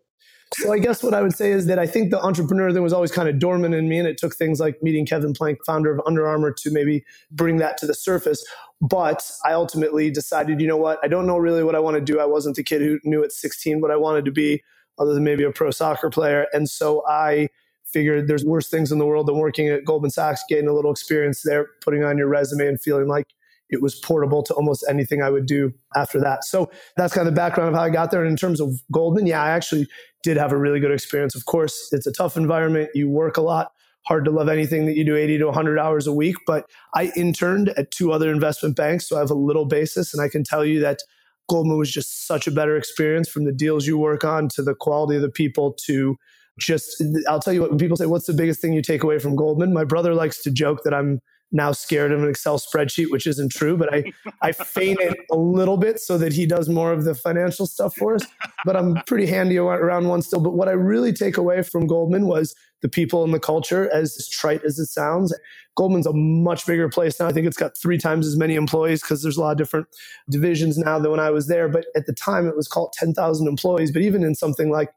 So 0.55 0.73
I 0.73 0.79
guess 0.79 1.03
what 1.03 1.13
I 1.13 1.21
would 1.21 1.35
say 1.35 1.53
is 1.53 1.67
that 1.67 1.79
I 1.79 1.87
think 1.87 2.11
the 2.11 2.21
entrepreneur 2.21 2.73
thing 2.73 2.83
was 2.83 2.93
always 2.93 3.13
kind 3.13 3.29
of 3.29 3.39
dormant 3.39 3.75
in 3.75 3.89
me, 3.89 3.99
and 3.99 4.09
it 4.09 4.17
took 4.17 4.35
things 4.35 4.61
like 4.61 4.83
meeting 4.83 5.05
Kevin 5.05 5.35
Plank, 5.35 5.59
founder 5.67 5.93
of 5.93 6.01
Under 6.07 6.27
Armour, 6.27 6.53
to 6.53 6.71
maybe 6.71 7.05
bring 7.31 7.59
that 7.59 7.77
to 7.79 7.87
the 7.87 7.95
surface. 7.95 8.43
But 8.81 9.29
I 9.45 9.55
ultimately 9.55 10.11
decided, 10.11 10.61
you 10.61 10.69
know 10.69 10.77
what? 10.77 10.99
I 11.03 11.09
don't 11.09 11.27
know 11.27 11.37
really 11.37 11.65
what 11.65 11.75
I 11.75 11.81
want 11.81 11.97
to 11.97 12.01
do. 12.01 12.21
I 12.21 12.27
wasn't 12.27 12.57
the 12.57 12.63
kid 12.63 12.81
who 12.81 13.01
knew 13.03 13.25
at 13.25 13.33
16 13.33 13.81
what 13.81 13.91
I 13.91 13.97
wanted 13.97 14.25
to 14.27 14.31
be, 14.31 14.63
other 14.99 15.15
than 15.15 15.25
maybe 15.25 15.45
a 15.45 15.51
pro 15.51 15.71
soccer 15.71 16.11
player. 16.11 16.47
And 16.53 16.69
so 16.69 17.05
I 17.09 17.49
figured 17.85 18.29
there's 18.29 18.45
worse 18.45 18.69
things 18.69 18.93
in 18.93 18.99
the 18.99 19.07
world 19.07 19.27
than 19.27 19.39
working 19.39 19.69
at 19.69 19.85
Goldman 19.85 20.11
Sachs, 20.11 20.43
getting 20.49 20.69
a 20.69 20.73
little 20.73 20.91
experience 20.91 21.43
there, 21.43 21.69
putting 21.83 22.05
on 22.05 22.19
your 22.19 22.29
resume, 22.29 22.67
and 22.67 22.81
feeling 22.81 23.09
like 23.09 23.27
it 23.71 23.83
was 23.83 23.95
portable 23.97 24.43
to 24.43 24.55
almost 24.55 24.85
anything 24.89 25.23
I 25.23 25.31
would 25.31 25.47
do 25.47 25.73
after 25.97 26.21
that. 26.21 26.45
So 26.45 26.71
that's 26.97 27.13
kind 27.13 27.27
of 27.27 27.35
the 27.35 27.37
background 27.37 27.71
of 27.71 27.75
how 27.75 27.83
I 27.83 27.91
got 27.91 28.11
there. 28.11 28.23
And 28.23 28.31
in 28.31 28.37
terms 28.37 28.61
of 28.61 28.81
Goldman, 28.93 29.27
yeah, 29.27 29.43
I 29.43 29.51
actually 29.51 29.89
did 30.23 30.37
have 30.37 30.53
a 30.53 30.57
really 30.57 30.81
good 30.81 30.93
experience. 30.93 31.35
Of 31.35 31.47
course, 31.47 31.89
it's 31.93 32.07
a 32.07 32.13
tough 32.13 32.37
environment. 32.37 32.91
You 32.95 33.09
work 33.11 33.37
a 33.37 33.43
lot 33.43 33.73
hard 34.09 34.25
to 34.25 34.31
love 34.31 34.49
anything 34.49 34.87
that 34.87 34.97
you 34.97 35.05
do 35.05 35.15
80 35.15 35.39
to 35.39 35.45
100 35.45 35.79
hours 35.79 36.07
a 36.07 36.13
week. 36.13 36.37
But 36.47 36.65
I 36.95 37.13
interned 37.15 37.69
at 37.77 37.91
two 37.91 38.11
other 38.11 38.33
investment 38.33 38.75
banks, 38.75 39.07
so 39.07 39.17
I 39.17 39.21
have 39.21 39.31
a 39.31 39.35
little 39.35 39.67
basis. 39.67 40.15
And 40.15 40.23
I 40.23 40.31
can 40.31 40.43
tell 40.43 40.65
you 40.65 40.81
that 40.81 41.01
Goldman 41.49 41.79
was 41.79 41.91
just 41.91 42.27
such 42.27 42.47
a 42.47 42.51
better 42.51 42.77
experience 42.77 43.29
from 43.29 43.45
the 43.45 43.53
deals 43.53 43.87
you 43.87 43.99
work 43.99 44.25
on 44.25 44.49
to 44.55 44.63
the 44.63 44.75
quality 44.75 45.17
of 45.17 45.23
the 45.23 45.31
people 45.31 45.75
to 45.87 46.17
just, 46.59 47.03
I'll 47.29 47.39
tell 47.39 47.53
you 47.53 47.61
what, 47.61 47.71
when 47.71 47.79
people 47.79 47.97
say, 47.97 48.07
What's 48.07 48.27
the 48.27 48.33
biggest 48.33 48.61
thing 48.61 48.73
you 48.73 48.83
take 48.83 49.03
away 49.03 49.19
from 49.19 49.37
Goldman? 49.37 49.73
My 49.73 49.85
brother 49.85 50.15
likes 50.15 50.43
to 50.43 50.51
joke 50.51 50.83
that 50.85 50.95
I'm 50.95 51.21
now 51.53 51.73
scared 51.73 52.13
of 52.13 52.23
an 52.23 52.29
Excel 52.29 52.59
spreadsheet, 52.59 53.11
which 53.11 53.27
isn't 53.27 53.53
true, 53.53 53.77
but 53.77 53.93
I, 53.93 54.05
I 54.43 54.53
feign 54.53 54.97
it 55.01 55.17
a 55.31 55.37
little 55.37 55.77
bit 55.77 55.99
so 55.99 56.19
that 56.19 56.33
he 56.33 56.47
does 56.47 56.69
more 56.69 56.93
of 56.93 57.05
the 57.05 57.15
financial 57.15 57.67
stuff 57.67 57.95
for 57.95 58.15
us. 58.15 58.27
But 58.65 58.77
I'm 58.77 58.97
pretty 59.07 59.27
handy 59.27 59.57
around 59.57 60.09
one 60.09 60.23
still. 60.23 60.41
But 60.41 60.55
what 60.55 60.69
I 60.69 60.73
really 60.73 61.13
take 61.13 61.37
away 61.37 61.63
from 61.63 61.87
Goldman 61.87 62.27
was 62.27 62.55
the 62.83 62.89
people 62.89 63.25
and 63.25 63.35
the 63.35 63.41
culture, 63.41 63.91
as 63.93 64.29
trite 64.29 64.65
as 64.65 64.79
it 64.79 64.87
sounds. 64.87 65.35
Goldman's 65.77 66.07
a 66.07 66.13
much 66.13 66.67
bigger 66.67 66.89
place 66.89 67.19
now. 67.19 67.27
I 67.27 67.33
think 67.33 67.47
it's 67.47 67.57
got 67.57 67.77
three 67.77 67.99
times 67.99 68.27
as 68.27 68.37
many 68.37 68.55
employees 68.55 69.01
because 69.01 69.23
there's 69.23 69.37
a 69.37 69.41
lot 69.41 69.53
of 69.53 69.59
different 69.59 69.87
divisions 70.31 70.79
now 70.79 70.99
than 70.99 71.11
when 71.11 71.21
I 71.21 71.31
was 71.31 71.47
there. 71.47 71.69
But 71.69 71.87
at 71.97 72.07
the 72.07 72.13
time, 72.13 72.47
it 72.47 72.57
was 72.57 72.69
called 72.69 72.93
10,000 72.95 73.47
employees. 73.47 73.93
But 73.93 74.03
even 74.03 74.23
in 74.23 74.35
something 74.35 74.71
like 74.71 74.91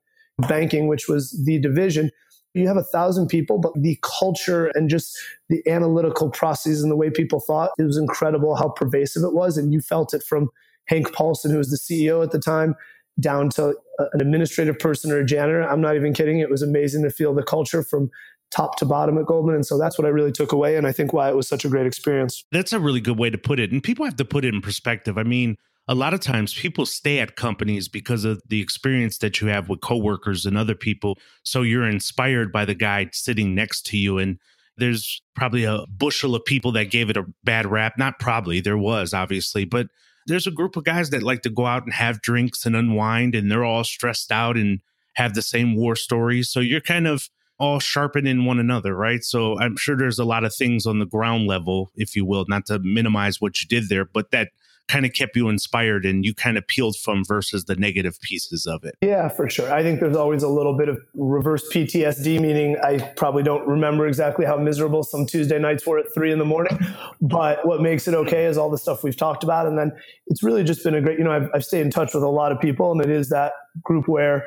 banking, 0.48 0.88
which 0.88 1.08
was 1.08 1.32
the 1.46 1.60
division, 1.60 2.12
you 2.54 2.68
have 2.68 2.78
a 2.78 2.84
thousand 2.84 3.28
people, 3.28 3.60
but 3.60 3.72
the 3.76 3.98
culture 4.02 4.72
and 4.74 4.90
just 4.90 5.18
the 5.50 5.62
analytical 5.70 6.30
processes 6.30 6.84
and 6.84 6.92
the 6.92 6.98
way 6.98 7.10
people 7.10 7.40
thought, 7.40 7.72
it 7.78 7.84
was 7.84 7.98
incredible 7.98 8.56
how 8.56 8.70
pervasive 8.70 9.24
it 9.24 9.34
was. 9.34 9.58
And 9.58 9.72
you 9.72 9.82
felt 9.82 10.14
it 10.14 10.24
from 10.24 10.50
Hank 10.88 11.14
Paulson, 11.14 11.52
who 11.52 11.58
was 11.58 11.70
the 11.70 11.78
CEO 11.78 12.24
at 12.24 12.32
the 12.32 12.40
time, 12.40 12.76
down 13.20 13.50
to 13.50 13.76
an 14.00 14.22
administrative 14.22 14.80
person 14.80 15.12
or 15.12 15.20
a 15.20 15.26
janitor. 15.26 15.62
I'm 15.62 15.82
not 15.82 15.96
even 15.96 16.14
kidding. 16.14 16.40
It 16.40 16.50
was 16.50 16.62
amazing 16.62 17.04
to 17.04 17.10
feel 17.10 17.34
the 17.34 17.44
culture 17.44 17.84
from 17.84 18.10
top 18.52 18.78
to 18.78 18.86
bottom 18.86 19.18
at 19.18 19.26
Goldman. 19.26 19.56
And 19.56 19.66
so 19.66 19.78
that's 19.78 19.98
what 19.98 20.06
I 20.06 20.10
really 20.10 20.32
took 20.32 20.52
away. 20.52 20.76
And 20.76 20.86
I 20.86 20.92
think 20.92 21.14
why 21.14 21.30
it 21.30 21.36
was 21.36 21.48
such 21.48 21.64
a 21.64 21.70
great 21.70 21.86
experience. 21.86 22.44
That's 22.52 22.74
a 22.74 22.80
really 22.80 23.02
good 23.02 23.18
way 23.18 23.30
to 23.30 23.38
put 23.38 23.60
it. 23.60 23.72
And 23.72 23.82
people 23.82 24.06
have 24.06 24.18
to 24.18 24.26
put 24.26 24.44
it 24.44 24.54
in 24.54 24.62
perspective. 24.62 25.18
I 25.18 25.24
mean, 25.24 25.56
a 25.88 25.96
lot 25.96 26.14
of 26.14 26.20
times 26.20 26.54
people 26.54 26.86
stay 26.86 27.20
at 27.20 27.36
companies 27.36 27.88
because 27.88 28.24
of 28.26 28.42
the 28.48 28.62
experience 28.62 29.18
that 29.20 29.42
you 29.42 29.48
have 29.48 29.70
with 29.70 29.82
coworkers 29.82 30.46
and 30.46 30.58
other 30.58 30.76
people. 30.76 31.18
So 31.44 31.62
you're 31.62 31.88
inspired 31.88 32.52
by 32.52 32.66
the 32.66 32.76
guy 32.76 33.10
sitting 33.12 33.56
next 33.56 33.86
to 33.88 33.98
you. 33.98 34.18
And 34.18 34.38
there's 34.78 35.22
probably 35.36 35.64
a 35.64 35.86
bushel 35.90 36.36
of 36.36 36.46
people 36.46 36.72
that 36.74 36.92
gave 36.92 37.10
it 37.10 37.18
a 37.18 37.26
bad 37.44 37.66
rap. 37.66 37.98
Not 37.98 38.20
probably, 38.20 38.62
there 38.62 38.78
was 38.78 39.14
obviously, 39.14 39.66
but 39.66 39.88
there's 40.28 40.48
a 40.48 40.52
group 40.52 40.76
of 40.76 40.84
guys 40.84 41.10
that 41.10 41.24
like 41.24 41.42
to 41.44 41.50
go 41.50 41.66
out 41.66 41.84
and 41.84 41.94
have 41.94 42.22
drinks 42.22 42.66
and 42.66 42.76
unwind, 42.76 43.36
and 43.36 43.52
they're 43.52 43.66
all 43.66 43.84
stressed 43.84 44.32
out 44.32 44.58
and 44.58 44.80
have 45.14 45.34
the 45.34 45.42
same 45.42 45.76
war 45.76 45.96
stories. 45.96 46.50
So 46.50 46.60
you're 46.60 46.82
kind 46.82 47.08
of 47.08 47.30
all 47.60 47.80
sharpening 47.80 48.46
one 48.46 48.60
another, 48.60 48.96
right? 48.96 49.24
So 49.24 49.60
I'm 49.60 49.78
sure 49.78 49.96
there's 49.96 50.20
a 50.20 50.26
lot 50.26 50.44
of 50.44 50.56
things 50.56 50.86
on 50.86 51.00
the 51.00 51.06
ground 51.06 51.46
level, 51.48 51.92
if 51.96 52.16
you 52.16 52.26
will, 52.26 52.46
not 52.48 52.66
to 52.68 52.80
minimize 52.80 53.40
what 53.40 53.62
you 53.62 53.68
did 53.68 53.88
there, 53.88 54.06
but 54.06 54.32
that 54.32 54.50
kind 54.88 55.06
of 55.06 55.14
kept 55.14 55.36
you 55.36 55.50
inspired 55.50 56.06
and 56.06 56.26
you 56.26 56.34
kind 56.34 56.58
of 56.58 56.68
peeled 56.68 56.96
from 56.98 57.24
versus 57.26 57.66
the 57.66 57.76
negative 57.76 58.20
pieces 58.22 58.66
of 58.66 58.84
it? 58.84 58.96
Yeah, 59.02 59.30
for 59.30 59.50
sure. 59.50 59.72
I 59.72 59.84
think 59.84 60.00
there's 60.00 60.16
always 60.16 60.44
a 60.44 60.50
little 60.50 60.78
bit 60.78 60.90
of 60.90 61.00
reverse 61.14 61.68
PTSD, 61.72 62.42
meaning 62.42 62.78
I 62.84 63.00
probably 63.16 63.44
don't 63.44 63.66
remember 63.68 64.08
exactly 64.08 64.46
how 64.46 64.58
miserable 64.58 65.04
some 65.04 65.26
Tuesday 65.26 65.60
nights 65.60 65.86
were 65.86 66.00
at 66.00 66.14
three 66.14 66.32
in 66.32 66.40
the 66.40 66.46
morning. 66.46 66.78
But 67.22 67.66
what 67.66 67.82
makes 67.82 68.08
it 68.08 68.14
okay 68.14 68.46
is 68.46 68.58
all 68.58 68.70
the 68.70 68.78
stuff 68.78 69.04
we've 69.04 69.16
talked 69.16 69.44
about. 69.44 69.68
And 69.68 69.78
then 69.78 69.92
it's 70.28 70.44
really 70.44 70.64
just 70.64 70.84
been 70.84 70.96
a 70.96 71.02
great, 71.02 71.18
you 71.18 71.24
know, 71.24 71.32
I've, 71.32 71.50
I've 71.54 71.66
stayed 71.66 71.82
in 71.82 71.92
touch 71.92 72.14
with 72.14 72.24
a 72.24 72.28
lot 72.28 72.52
of 72.52 72.60
people, 72.60 72.92
and 72.92 73.02
it 73.02 73.10
is 73.10 73.30
that 73.30 73.54
group 73.84 74.08
where 74.08 74.46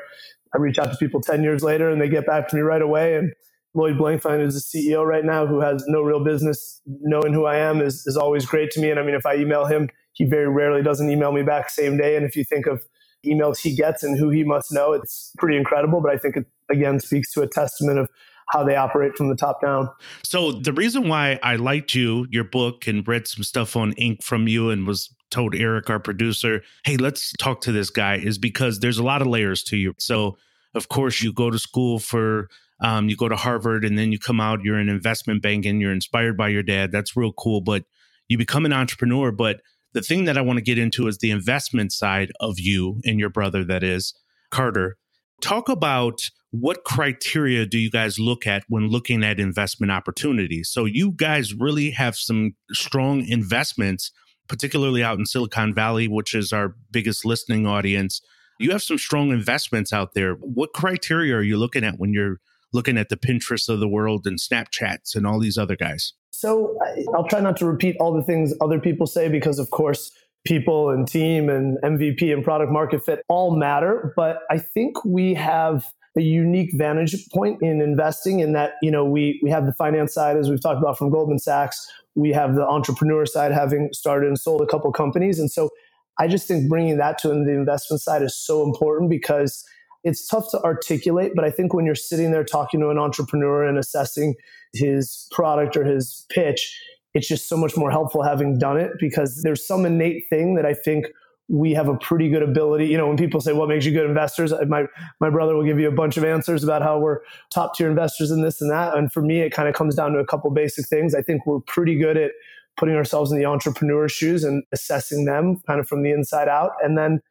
I 0.53 0.57
reach 0.57 0.79
out 0.79 0.91
to 0.91 0.97
people 0.97 1.21
10 1.21 1.43
years 1.43 1.63
later 1.63 1.89
and 1.89 2.01
they 2.01 2.07
get 2.07 2.25
back 2.25 2.47
to 2.49 2.55
me 2.55 2.61
right 2.61 2.81
away. 2.81 3.15
And 3.15 3.33
Lloyd 3.73 3.97
Blankfein, 3.97 4.39
who's 4.39 4.69
the 4.71 4.79
CEO 4.79 5.05
right 5.05 5.25
now, 5.25 5.45
who 5.45 5.59
has 5.59 5.83
no 5.87 6.01
real 6.01 6.23
business 6.23 6.81
knowing 6.85 7.33
who 7.33 7.45
I 7.45 7.57
am, 7.57 7.81
is, 7.81 8.05
is 8.07 8.15
always 8.15 8.45
great 8.45 8.71
to 8.71 8.79
me. 8.79 8.89
And 8.89 8.99
I 8.99 9.03
mean, 9.03 9.15
if 9.15 9.25
I 9.25 9.35
email 9.35 9.65
him, 9.65 9.89
he 10.15 10.25
very 10.25 10.49
rarely 10.49 10.81
doesn't 10.81 11.09
email 11.09 11.31
me 11.31 11.43
back 11.43 11.69
same 11.69 11.97
day. 11.97 12.15
And 12.15 12.25
if 12.25 12.35
you 12.35 12.43
think 12.43 12.65
of 12.65 12.83
emails 13.25 13.59
he 13.59 13.75
gets 13.75 14.03
and 14.03 14.17
who 14.17 14.29
he 14.29 14.43
must 14.43 14.71
know, 14.71 14.93
it's 14.93 15.31
pretty 15.37 15.57
incredible. 15.57 16.01
But 16.01 16.11
I 16.11 16.17
think 16.17 16.35
it 16.35 16.45
again 16.69 16.99
speaks 16.99 17.31
to 17.33 17.41
a 17.41 17.47
testament 17.47 17.99
of 17.99 18.09
how 18.49 18.63
they 18.63 18.75
operate 18.75 19.15
from 19.15 19.29
the 19.29 19.35
top 19.35 19.61
down. 19.61 19.89
So 20.23 20.51
the 20.51 20.73
reason 20.73 21.07
why 21.07 21.39
I 21.41 21.55
liked 21.55 21.95
you, 21.95 22.27
your 22.29 22.43
book, 22.43 22.87
and 22.87 23.07
read 23.07 23.27
some 23.27 23.43
stuff 23.43 23.75
on 23.75 23.93
Inc. 23.93 24.23
from 24.23 24.47
you, 24.47 24.69
and 24.69 24.85
was 24.85 25.09
told 25.31 25.55
Eric, 25.55 25.89
our 25.89 25.99
producer, 25.99 26.61
hey, 26.83 26.97
let's 26.97 27.33
talk 27.39 27.61
to 27.61 27.71
this 27.71 27.89
guy, 27.89 28.17
is 28.17 28.37
because 28.37 28.79
there's 28.79 28.99
a 28.99 29.03
lot 29.03 29.21
of 29.21 29.27
layers 29.27 29.63
to 29.63 29.77
you. 29.77 29.95
So 29.97 30.37
of 30.75 30.89
course, 30.89 31.23
you 31.23 31.31
go 31.33 31.49
to 31.49 31.57
school 31.57 31.99
for 31.99 32.49
um, 32.81 33.07
you 33.07 33.15
go 33.15 33.29
to 33.29 33.37
Harvard 33.37 33.85
and 33.85 33.97
then 33.97 34.11
you 34.11 34.19
come 34.19 34.41
out, 34.41 34.61
you're 34.61 34.77
an 34.77 34.89
investment 34.89 35.41
banking, 35.41 35.79
you're 35.79 35.93
inspired 35.93 36.35
by 36.37 36.49
your 36.49 36.63
dad. 36.63 36.91
That's 36.91 37.15
real 37.15 37.31
cool. 37.31 37.61
But 37.61 37.85
you 38.27 38.37
become 38.37 38.65
an 38.65 38.73
entrepreneur. 38.73 39.31
But 39.31 39.61
the 39.95 40.01
thing 40.01 40.25
that 40.25 40.37
I 40.37 40.41
want 40.41 40.57
to 40.57 40.63
get 40.63 40.77
into 40.77 41.07
is 41.07 41.17
the 41.17 41.31
investment 41.31 41.93
side 41.93 42.31
of 42.41 42.59
you 42.59 42.99
and 43.05 43.17
your 43.17 43.29
brother, 43.29 43.63
that 43.63 43.81
is 43.81 44.13
Carter. 44.51 44.97
Talk 45.41 45.69
about 45.69 46.29
what 46.51 46.83
criteria 46.83 47.65
do 47.65 47.77
you 47.79 47.89
guys 47.89 48.19
look 48.19 48.45
at 48.45 48.65
when 48.67 48.89
looking 48.89 49.23
at 49.23 49.39
investment 49.39 49.93
opportunities? 49.93 50.69
So, 50.69 50.83
you 50.83 51.11
guys 51.11 51.53
really 51.53 51.91
have 51.91 52.17
some 52.17 52.55
strong 52.73 53.25
investments, 53.25 54.11
particularly 54.49 55.01
out 55.01 55.17
in 55.17 55.25
Silicon 55.25 55.73
Valley, 55.73 56.09
which 56.09 56.35
is 56.35 56.51
our 56.51 56.75
biggest 56.91 57.23
listening 57.23 57.65
audience. 57.65 58.21
You 58.59 58.71
have 58.71 58.83
some 58.83 58.97
strong 58.97 59.31
investments 59.31 59.93
out 59.93 60.13
there. 60.13 60.33
What 60.33 60.73
criteria 60.73 61.35
are 61.35 61.43
you 61.43 61.57
looking 61.57 61.85
at 61.85 61.99
when 61.99 62.13
you're 62.13 62.39
looking 62.75 62.97
at 62.97 63.09
the 63.09 63.17
Pinterest 63.17 63.67
of 63.69 63.79
the 63.79 63.87
world 63.87 64.27
and 64.27 64.37
Snapchats 64.37 65.15
and 65.15 65.25
all 65.25 65.39
these 65.39 65.57
other 65.57 65.75
guys? 65.75 66.13
So 66.31 66.77
I'll 67.15 67.27
try 67.27 67.39
not 67.39 67.57
to 67.57 67.65
repeat 67.65 67.95
all 67.99 68.13
the 68.13 68.21
things 68.21 68.53
other 68.61 68.79
people 68.79 69.07
say 69.07 69.29
because, 69.29 69.57
of 69.57 69.71
course, 69.71 70.11
people 70.45 70.89
and 70.89 71.07
team 71.07 71.49
and 71.49 71.77
MVP 71.81 72.31
and 72.31 72.43
product 72.43 72.71
market 72.71 73.03
fit 73.03 73.23
all 73.29 73.55
matter. 73.55 74.13
But 74.15 74.39
I 74.51 74.59
think 74.59 75.03
we 75.03 75.33
have 75.33 75.85
a 76.17 76.21
unique 76.21 76.71
vantage 76.73 77.15
point 77.33 77.61
in 77.61 77.81
investing 77.81 78.39
in 78.41 78.53
that, 78.53 78.73
you 78.81 78.91
know, 78.91 79.03
we, 79.03 79.39
we 79.43 79.49
have 79.49 79.65
the 79.65 79.73
finance 79.73 80.13
side, 80.13 80.37
as 80.37 80.49
we've 80.49 80.61
talked 80.61 80.79
about 80.79 80.97
from 80.97 81.09
Goldman 81.09 81.39
Sachs. 81.39 81.85
We 82.15 82.31
have 82.31 82.55
the 82.55 82.65
entrepreneur 82.65 83.25
side, 83.25 83.51
having 83.51 83.89
started 83.91 84.27
and 84.27 84.39
sold 84.39 84.61
a 84.61 84.65
couple 84.65 84.91
companies. 84.91 85.39
And 85.39 85.51
so 85.51 85.69
I 86.17 86.27
just 86.27 86.47
think 86.47 86.69
bringing 86.69 86.97
that 86.97 87.17
to 87.19 87.29
the 87.29 87.51
investment 87.51 88.01
side 88.01 88.21
is 88.21 88.37
so 88.37 88.63
important 88.63 89.09
because 89.09 89.65
it's 90.05 90.27
tough 90.27 90.51
to 90.51 90.61
articulate, 90.61 91.33
but 91.35 91.43
I 91.43 91.49
think 91.49 91.73
when 91.73 91.83
you're 91.83 91.95
sitting 91.95 92.31
there 92.31 92.43
talking 92.43 92.79
to 92.79 92.89
an 92.89 92.99
entrepreneur 92.99 93.63
and 93.63 93.77
assessing 93.77 94.35
his 94.73 95.27
product 95.31 95.75
or 95.75 95.83
his 95.83 96.25
pitch, 96.29 96.79
it's 97.15 97.27
just 97.27 97.49
so 97.49 97.57
much 97.57 97.75
more 97.75 97.89
helpful 97.89 98.21
having 98.21 98.59
done 98.59 98.77
it 98.77 98.91
because 98.99 99.41
there's 99.41 99.65
some 99.65 99.83
innate 99.83 100.23
thing 100.29 100.55
that 100.55 100.65
I 100.65 100.75
think 100.75 101.07
we 101.47 101.73
have 101.73 101.87
a 101.87 101.97
pretty 101.97 102.29
good 102.29 102.43
ability. 102.43 102.87
You 102.87 102.97
know, 102.97 103.07
when 103.07 103.17
people 103.17 103.41
say 103.41 103.53
what 103.53 103.67
makes 103.67 103.85
you 103.85 103.93
good 103.93 104.05
investors, 104.05 104.53
my 104.67 104.85
my 105.19 105.29
brother 105.31 105.55
will 105.55 105.63
give 105.63 105.79
you 105.79 105.87
a 105.87 105.95
bunch 105.95 106.17
of 106.17 106.23
answers 106.23 106.63
about 106.63 106.83
how 106.83 106.99
we're 106.99 107.19
top 107.51 107.75
tier 107.75 107.89
investors 107.89 108.29
in 108.29 108.43
this 108.43 108.61
and 108.61 108.71
that. 108.71 108.95
And 108.95 109.11
for 109.11 109.21
me, 109.21 109.39
it 109.39 109.51
kind 109.51 109.67
of 109.67 109.73
comes 109.73 109.95
down 109.95 110.13
to 110.13 110.19
a 110.19 110.25
couple 110.25 110.51
basic 110.51 110.87
things. 110.87 111.15
I 111.15 111.21
think 111.21 111.45
we're 111.47 111.61
pretty 111.61 111.97
good 111.97 112.17
at 112.17 112.31
putting 112.77 112.95
ourselves 112.95 113.31
in 113.31 113.39
the 113.39 113.45
entrepreneur 113.45 114.07
shoes 114.07 114.43
and 114.43 114.63
assessing 114.71 115.25
them 115.25 115.61
kind 115.65 115.79
of 115.79 115.87
from 115.87 116.03
the 116.03 116.11
inside 116.11 116.47
out. 116.47 116.71
And 116.83 116.97
then 116.97 117.21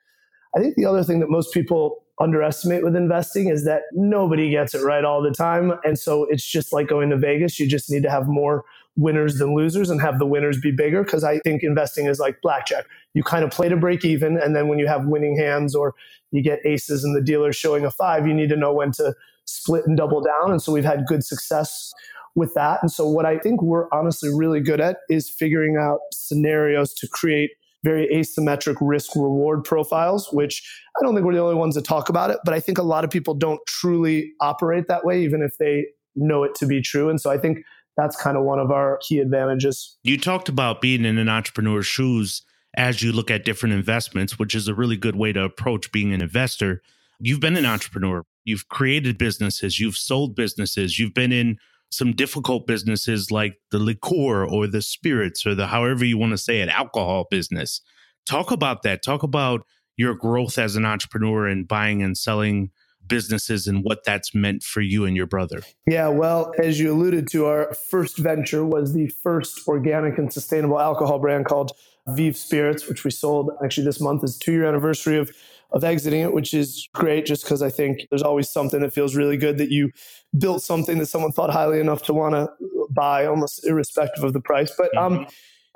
I 0.56 0.60
think 0.60 0.76
the 0.76 0.86
other 0.86 1.04
thing 1.04 1.20
that 1.20 1.28
most 1.28 1.52
people 1.52 2.03
underestimate 2.20 2.84
with 2.84 2.94
investing 2.94 3.48
is 3.48 3.64
that 3.64 3.82
nobody 3.92 4.50
gets 4.50 4.74
it 4.74 4.82
right 4.82 5.04
all 5.04 5.22
the 5.22 5.32
time. 5.32 5.72
And 5.84 5.98
so 5.98 6.26
it's 6.30 6.44
just 6.44 6.72
like 6.72 6.86
going 6.86 7.10
to 7.10 7.16
Vegas. 7.16 7.58
You 7.58 7.68
just 7.68 7.90
need 7.90 8.02
to 8.04 8.10
have 8.10 8.28
more 8.28 8.64
winners 8.96 9.38
than 9.38 9.56
losers 9.56 9.90
and 9.90 10.00
have 10.00 10.20
the 10.20 10.26
winners 10.26 10.60
be 10.60 10.70
bigger. 10.70 11.04
Cause 11.04 11.24
I 11.24 11.40
think 11.40 11.64
investing 11.64 12.06
is 12.06 12.20
like 12.20 12.40
blackjack. 12.42 12.84
You 13.14 13.24
kind 13.24 13.44
of 13.44 13.50
play 13.50 13.68
to 13.68 13.76
break 13.76 14.04
even. 14.04 14.38
And 14.38 14.54
then 14.54 14.68
when 14.68 14.78
you 14.78 14.86
have 14.86 15.06
winning 15.06 15.36
hands 15.36 15.74
or 15.74 15.94
you 16.30 16.42
get 16.42 16.60
aces 16.64 17.02
and 17.02 17.16
the 17.16 17.20
dealer's 17.20 17.56
showing 17.56 17.84
a 17.84 17.90
five, 17.90 18.26
you 18.26 18.34
need 18.34 18.48
to 18.50 18.56
know 18.56 18.72
when 18.72 18.92
to 18.92 19.14
split 19.44 19.84
and 19.86 19.96
double 19.96 20.20
down. 20.20 20.52
And 20.52 20.62
so 20.62 20.72
we've 20.72 20.84
had 20.84 21.06
good 21.06 21.24
success 21.24 21.92
with 22.34 22.54
that. 22.54 22.80
And 22.82 22.90
so, 22.90 23.08
what 23.08 23.26
I 23.26 23.38
think 23.38 23.62
we're 23.62 23.88
honestly 23.92 24.30
really 24.34 24.60
good 24.60 24.80
at 24.80 24.98
is 25.08 25.28
figuring 25.28 25.76
out 25.76 26.00
scenarios 26.12 26.92
to 26.94 27.08
create 27.08 27.52
very 27.84 28.08
asymmetric 28.08 28.76
risk 28.80 29.14
reward 29.14 29.62
profiles, 29.62 30.28
which 30.32 30.66
I 30.98 31.04
don't 31.04 31.14
think 31.14 31.24
we're 31.24 31.34
the 31.34 31.40
only 31.40 31.54
ones 31.54 31.76
that 31.76 31.84
talk 31.84 32.08
about 32.08 32.30
it, 32.30 32.38
but 32.44 32.54
I 32.54 32.58
think 32.58 32.78
a 32.78 32.82
lot 32.82 33.04
of 33.04 33.10
people 33.10 33.34
don't 33.34 33.60
truly 33.68 34.32
operate 34.40 34.88
that 34.88 35.04
way, 35.04 35.22
even 35.22 35.42
if 35.42 35.58
they 35.58 35.86
know 36.16 36.42
it 36.42 36.54
to 36.56 36.66
be 36.66 36.80
true. 36.80 37.08
And 37.10 37.20
so, 37.20 37.30
I 37.30 37.38
think 37.38 37.58
that's 37.96 38.20
kind 38.20 38.36
of 38.36 38.42
one 38.42 38.58
of 38.58 38.72
our 38.72 38.98
key 39.06 39.18
advantages. 39.18 39.96
You 40.02 40.18
talked 40.18 40.48
about 40.48 40.80
being 40.80 41.04
in 41.04 41.18
an 41.18 41.28
entrepreneur's 41.28 41.86
shoes 41.86 42.42
as 42.76 43.02
you 43.02 43.12
look 43.12 43.30
at 43.30 43.44
different 43.44 43.74
investments, 43.74 44.38
which 44.38 44.54
is 44.54 44.66
a 44.66 44.74
really 44.74 44.96
good 44.96 45.14
way 45.14 45.32
to 45.32 45.44
approach 45.44 45.92
being 45.92 46.12
an 46.12 46.20
investor. 46.20 46.82
You've 47.20 47.38
been 47.38 47.56
an 47.56 47.66
entrepreneur, 47.66 48.24
you've 48.44 48.68
created 48.68 49.16
businesses, 49.16 49.78
you've 49.78 49.96
sold 49.96 50.34
businesses, 50.34 50.98
you've 50.98 51.14
been 51.14 51.32
in 51.32 51.58
some 51.96 52.12
difficult 52.12 52.66
businesses 52.66 53.30
like 53.30 53.54
the 53.70 53.78
liqueur 53.78 54.44
or 54.44 54.66
the 54.66 54.82
spirits 54.82 55.46
or 55.46 55.54
the 55.54 55.68
however 55.68 56.04
you 56.04 56.18
want 56.18 56.32
to 56.32 56.38
say 56.38 56.60
it, 56.60 56.68
alcohol 56.68 57.26
business. 57.30 57.80
Talk 58.26 58.50
about 58.50 58.82
that. 58.82 59.02
Talk 59.02 59.22
about 59.22 59.66
your 59.96 60.14
growth 60.14 60.58
as 60.58 60.76
an 60.76 60.84
entrepreneur 60.84 61.46
and 61.46 61.68
buying 61.68 62.02
and 62.02 62.16
selling 62.16 62.70
businesses 63.06 63.66
and 63.66 63.84
what 63.84 64.04
that's 64.04 64.34
meant 64.34 64.62
for 64.62 64.80
you 64.80 65.04
and 65.04 65.16
your 65.16 65.26
brother. 65.26 65.60
Yeah, 65.86 66.08
well, 66.08 66.52
as 66.58 66.80
you 66.80 66.92
alluded 66.92 67.28
to, 67.32 67.46
our 67.46 67.74
first 67.90 68.18
venture 68.18 68.64
was 68.64 68.94
the 68.94 69.08
first 69.08 69.68
organic 69.68 70.18
and 70.18 70.32
sustainable 70.32 70.80
alcohol 70.80 71.18
brand 71.18 71.44
called 71.44 71.72
VEEV 72.08 72.36
Spirits, 72.36 72.88
which 72.88 73.04
we 73.04 73.10
sold 73.10 73.50
actually 73.62 73.84
this 73.84 74.00
month 74.00 74.24
is 74.24 74.38
two 74.38 74.52
year 74.52 74.64
anniversary 74.64 75.18
of 75.18 75.30
of 75.72 75.84
exiting 75.84 76.20
it, 76.20 76.32
which 76.32 76.54
is 76.54 76.88
great 76.94 77.26
just 77.26 77.44
because 77.44 77.62
I 77.62 77.70
think 77.70 78.06
there's 78.10 78.22
always 78.22 78.48
something 78.48 78.80
that 78.80 78.92
feels 78.92 79.16
really 79.16 79.36
good 79.36 79.58
that 79.58 79.70
you 79.70 79.90
built 80.38 80.62
something 80.62 80.98
that 80.98 81.06
someone 81.06 81.32
thought 81.32 81.50
highly 81.50 81.80
enough 81.80 82.02
to 82.04 82.14
want 82.14 82.34
to 82.34 82.48
buy 82.90 83.26
almost 83.26 83.66
irrespective 83.66 84.24
of 84.24 84.32
the 84.32 84.40
price. 84.40 84.72
But 84.76 84.96
um, 84.96 85.14
mm-hmm. 85.14 85.24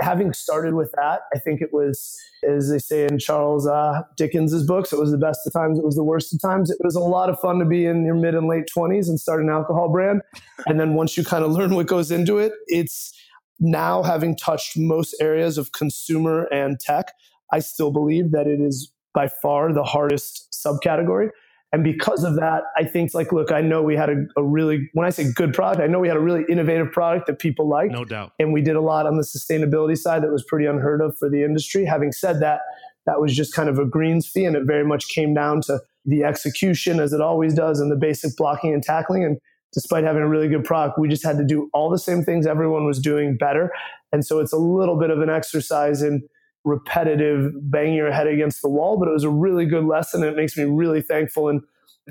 having 0.00 0.32
started 0.32 0.74
with 0.74 0.92
that, 0.96 1.22
I 1.34 1.38
think 1.38 1.60
it 1.60 1.70
was, 1.72 2.16
as 2.48 2.70
they 2.70 2.78
say 2.78 3.06
in 3.06 3.18
Charles 3.18 3.66
uh, 3.66 4.02
Dickens's 4.16 4.64
books, 4.64 4.92
it 4.92 4.98
was 4.98 5.10
the 5.10 5.18
best 5.18 5.40
of 5.46 5.52
times, 5.52 5.78
it 5.78 5.84
was 5.84 5.96
the 5.96 6.04
worst 6.04 6.32
of 6.32 6.40
times. 6.40 6.70
It 6.70 6.78
was 6.82 6.94
a 6.94 7.00
lot 7.00 7.28
of 7.28 7.40
fun 7.40 7.58
to 7.58 7.64
be 7.64 7.84
in 7.86 8.04
your 8.04 8.14
mid 8.14 8.34
and 8.34 8.46
late 8.46 8.68
20s 8.74 9.08
and 9.08 9.18
start 9.18 9.42
an 9.42 9.50
alcohol 9.50 9.90
brand. 9.90 10.22
And 10.66 10.78
then 10.78 10.94
once 10.94 11.16
you 11.16 11.24
kind 11.24 11.44
of 11.44 11.50
learn 11.50 11.74
what 11.74 11.86
goes 11.86 12.10
into 12.10 12.38
it, 12.38 12.52
it's 12.66 13.12
now 13.60 14.02
having 14.02 14.36
touched 14.36 14.76
most 14.76 15.16
areas 15.20 15.58
of 15.58 15.72
consumer 15.72 16.44
and 16.44 16.78
tech, 16.78 17.12
I 17.52 17.58
still 17.60 17.90
believe 17.90 18.30
that 18.32 18.46
it 18.46 18.60
is 18.60 18.92
by 19.18 19.26
far 19.26 19.72
the 19.72 19.82
hardest 19.82 20.56
subcategory. 20.64 21.30
And 21.72 21.82
because 21.82 22.22
of 22.22 22.36
that, 22.36 22.62
I 22.76 22.84
think 22.84 23.14
like, 23.14 23.32
look, 23.32 23.50
I 23.50 23.60
know 23.60 23.82
we 23.82 23.96
had 23.96 24.08
a, 24.08 24.16
a, 24.36 24.44
really, 24.44 24.88
when 24.92 25.08
I 25.08 25.10
say 25.10 25.32
good 25.32 25.52
product, 25.52 25.82
I 25.82 25.88
know 25.88 25.98
we 25.98 26.06
had 26.06 26.16
a 26.16 26.20
really 26.20 26.44
innovative 26.48 26.92
product 26.92 27.26
that 27.26 27.40
people 27.40 27.68
like. 27.68 27.90
No 27.90 28.04
doubt. 28.04 28.30
And 28.38 28.52
we 28.52 28.62
did 28.62 28.76
a 28.76 28.80
lot 28.80 29.06
on 29.06 29.16
the 29.16 29.24
sustainability 29.24 29.98
side 29.98 30.22
that 30.22 30.30
was 30.30 30.44
pretty 30.46 30.66
unheard 30.66 31.00
of 31.00 31.18
for 31.18 31.28
the 31.28 31.42
industry. 31.42 31.84
Having 31.84 32.12
said 32.12 32.38
that, 32.42 32.60
that 33.06 33.20
was 33.20 33.34
just 33.34 33.52
kind 33.52 33.68
of 33.68 33.76
a 33.80 33.84
greens 33.84 34.28
fee. 34.28 34.44
And 34.44 34.54
it 34.54 34.62
very 34.66 34.84
much 34.84 35.08
came 35.08 35.34
down 35.34 35.62
to 35.62 35.80
the 36.04 36.22
execution 36.22 37.00
as 37.00 37.12
it 37.12 37.20
always 37.20 37.54
does 37.54 37.80
and 37.80 37.90
the 37.90 37.96
basic 37.96 38.36
blocking 38.36 38.72
and 38.72 38.84
tackling. 38.84 39.24
And 39.24 39.38
despite 39.72 40.04
having 40.04 40.22
a 40.22 40.28
really 40.28 40.48
good 40.48 40.64
product, 40.64 40.96
we 40.96 41.08
just 41.08 41.24
had 41.24 41.38
to 41.38 41.44
do 41.44 41.68
all 41.74 41.90
the 41.90 41.98
same 41.98 42.22
things 42.22 42.46
everyone 42.46 42.86
was 42.86 43.00
doing 43.00 43.36
better. 43.36 43.72
And 44.12 44.24
so 44.24 44.38
it's 44.38 44.52
a 44.52 44.58
little 44.58 44.96
bit 44.96 45.10
of 45.10 45.20
an 45.20 45.28
exercise 45.28 46.02
in, 46.02 46.22
repetitive 46.68 47.52
banging 47.70 47.94
your 47.94 48.12
head 48.12 48.26
against 48.26 48.62
the 48.62 48.68
wall, 48.68 48.98
but 48.98 49.08
it 49.08 49.12
was 49.12 49.24
a 49.24 49.30
really 49.30 49.64
good 49.64 49.84
lesson. 49.84 50.22
And 50.22 50.32
it 50.32 50.36
makes 50.36 50.56
me 50.56 50.64
really 50.64 51.02
thankful. 51.02 51.48
And 51.48 51.62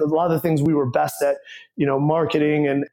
a 0.01 0.05
lot 0.05 0.25
of 0.25 0.31
the 0.31 0.39
things 0.39 0.61
we 0.61 0.73
were 0.73 0.89
best 0.89 1.21
at, 1.21 1.37
you 1.75 1.85
know, 1.85 1.99
marketing 1.99 2.67
and 2.67 2.85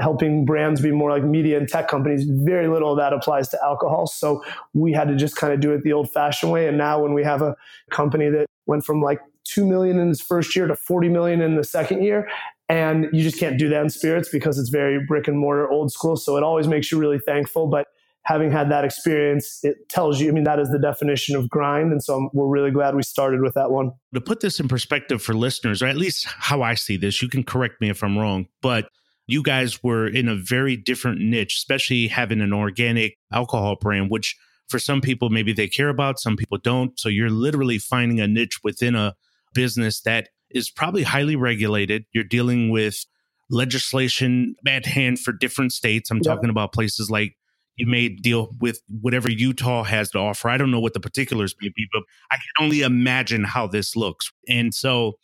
helping 0.00 0.44
brands 0.44 0.80
be 0.80 0.92
more 0.92 1.10
like 1.10 1.24
media 1.24 1.58
and 1.58 1.68
tech 1.68 1.88
companies, 1.88 2.24
very 2.24 2.68
little 2.68 2.92
of 2.92 2.98
that 2.98 3.12
applies 3.12 3.48
to 3.48 3.58
alcohol. 3.62 4.06
So 4.06 4.42
we 4.72 4.92
had 4.92 5.08
to 5.08 5.16
just 5.16 5.36
kind 5.36 5.52
of 5.52 5.60
do 5.60 5.72
it 5.72 5.82
the 5.82 5.92
old 5.92 6.10
fashioned 6.12 6.52
way. 6.52 6.68
And 6.68 6.78
now 6.78 7.02
when 7.02 7.12
we 7.12 7.24
have 7.24 7.42
a 7.42 7.56
company 7.90 8.30
that 8.30 8.46
went 8.66 8.84
from 8.84 9.02
like 9.02 9.20
2 9.44 9.66
million 9.66 9.98
in 9.98 10.10
its 10.10 10.20
first 10.20 10.54
year 10.54 10.68
to 10.68 10.76
40 10.76 11.08
million 11.08 11.40
in 11.40 11.56
the 11.56 11.64
second 11.64 12.04
year, 12.04 12.28
and 12.68 13.08
you 13.12 13.24
just 13.24 13.38
can't 13.38 13.58
do 13.58 13.68
that 13.68 13.82
in 13.82 13.90
spirits 13.90 14.28
because 14.28 14.58
it's 14.58 14.68
very 14.68 15.04
brick 15.04 15.26
and 15.26 15.38
mortar 15.38 15.68
old 15.68 15.90
school. 15.90 16.16
So 16.16 16.36
it 16.36 16.44
always 16.44 16.68
makes 16.68 16.92
you 16.92 16.98
really 16.98 17.18
thankful. 17.18 17.66
But 17.66 17.88
having 18.30 18.52
had 18.52 18.70
that 18.70 18.84
experience, 18.84 19.58
it 19.64 19.88
tells 19.88 20.20
you, 20.20 20.28
I 20.28 20.32
mean, 20.32 20.44
that 20.44 20.60
is 20.60 20.70
the 20.70 20.78
definition 20.78 21.34
of 21.34 21.50
grind. 21.50 21.90
And 21.90 22.00
so 22.00 22.14
I'm, 22.14 22.30
we're 22.32 22.46
really 22.46 22.70
glad 22.70 22.94
we 22.94 23.02
started 23.02 23.40
with 23.40 23.54
that 23.54 23.72
one. 23.72 23.90
To 24.14 24.20
put 24.20 24.38
this 24.38 24.60
in 24.60 24.68
perspective 24.68 25.20
for 25.20 25.34
listeners, 25.34 25.82
or 25.82 25.86
at 25.86 25.96
least 25.96 26.26
how 26.26 26.62
I 26.62 26.74
see 26.74 26.96
this, 26.96 27.20
you 27.20 27.28
can 27.28 27.42
correct 27.42 27.80
me 27.80 27.90
if 27.90 28.04
I'm 28.04 28.16
wrong, 28.16 28.46
but 28.62 28.88
you 29.26 29.42
guys 29.42 29.82
were 29.82 30.06
in 30.06 30.28
a 30.28 30.36
very 30.36 30.76
different 30.76 31.20
niche, 31.20 31.56
especially 31.56 32.06
having 32.06 32.40
an 32.40 32.52
organic 32.52 33.18
alcohol 33.32 33.76
brand, 33.80 34.10
which 34.10 34.36
for 34.68 34.78
some 34.78 35.00
people, 35.00 35.28
maybe 35.28 35.52
they 35.52 35.66
care 35.66 35.88
about, 35.88 36.20
some 36.20 36.36
people 36.36 36.58
don't. 36.58 36.98
So 37.00 37.08
you're 37.08 37.30
literally 37.30 37.78
finding 37.78 38.20
a 38.20 38.28
niche 38.28 38.60
within 38.62 38.94
a 38.94 39.16
business 39.54 40.02
that 40.02 40.28
is 40.50 40.70
probably 40.70 41.02
highly 41.02 41.34
regulated. 41.34 42.04
You're 42.12 42.22
dealing 42.22 42.70
with 42.70 43.06
legislation 43.50 44.54
at 44.68 44.86
hand 44.86 45.18
for 45.18 45.32
different 45.32 45.72
states. 45.72 46.12
I'm 46.12 46.18
yep. 46.18 46.36
talking 46.36 46.50
about 46.50 46.72
places 46.72 47.10
like 47.10 47.34
you 47.80 47.86
may 47.86 48.10
deal 48.10 48.54
with 48.60 48.82
whatever 49.00 49.30
Utah 49.30 49.84
has 49.84 50.10
to 50.10 50.18
offer. 50.18 50.50
I 50.50 50.58
don't 50.58 50.70
know 50.70 50.80
what 50.80 50.92
the 50.92 51.00
particulars 51.00 51.54
may 51.62 51.70
be, 51.74 51.88
but 51.90 52.02
I 52.30 52.36
can 52.36 52.64
only 52.64 52.82
imagine 52.82 53.42
how 53.42 53.66
this 53.66 53.96
looks. 53.96 54.30
And 54.46 54.74
so 54.74 55.14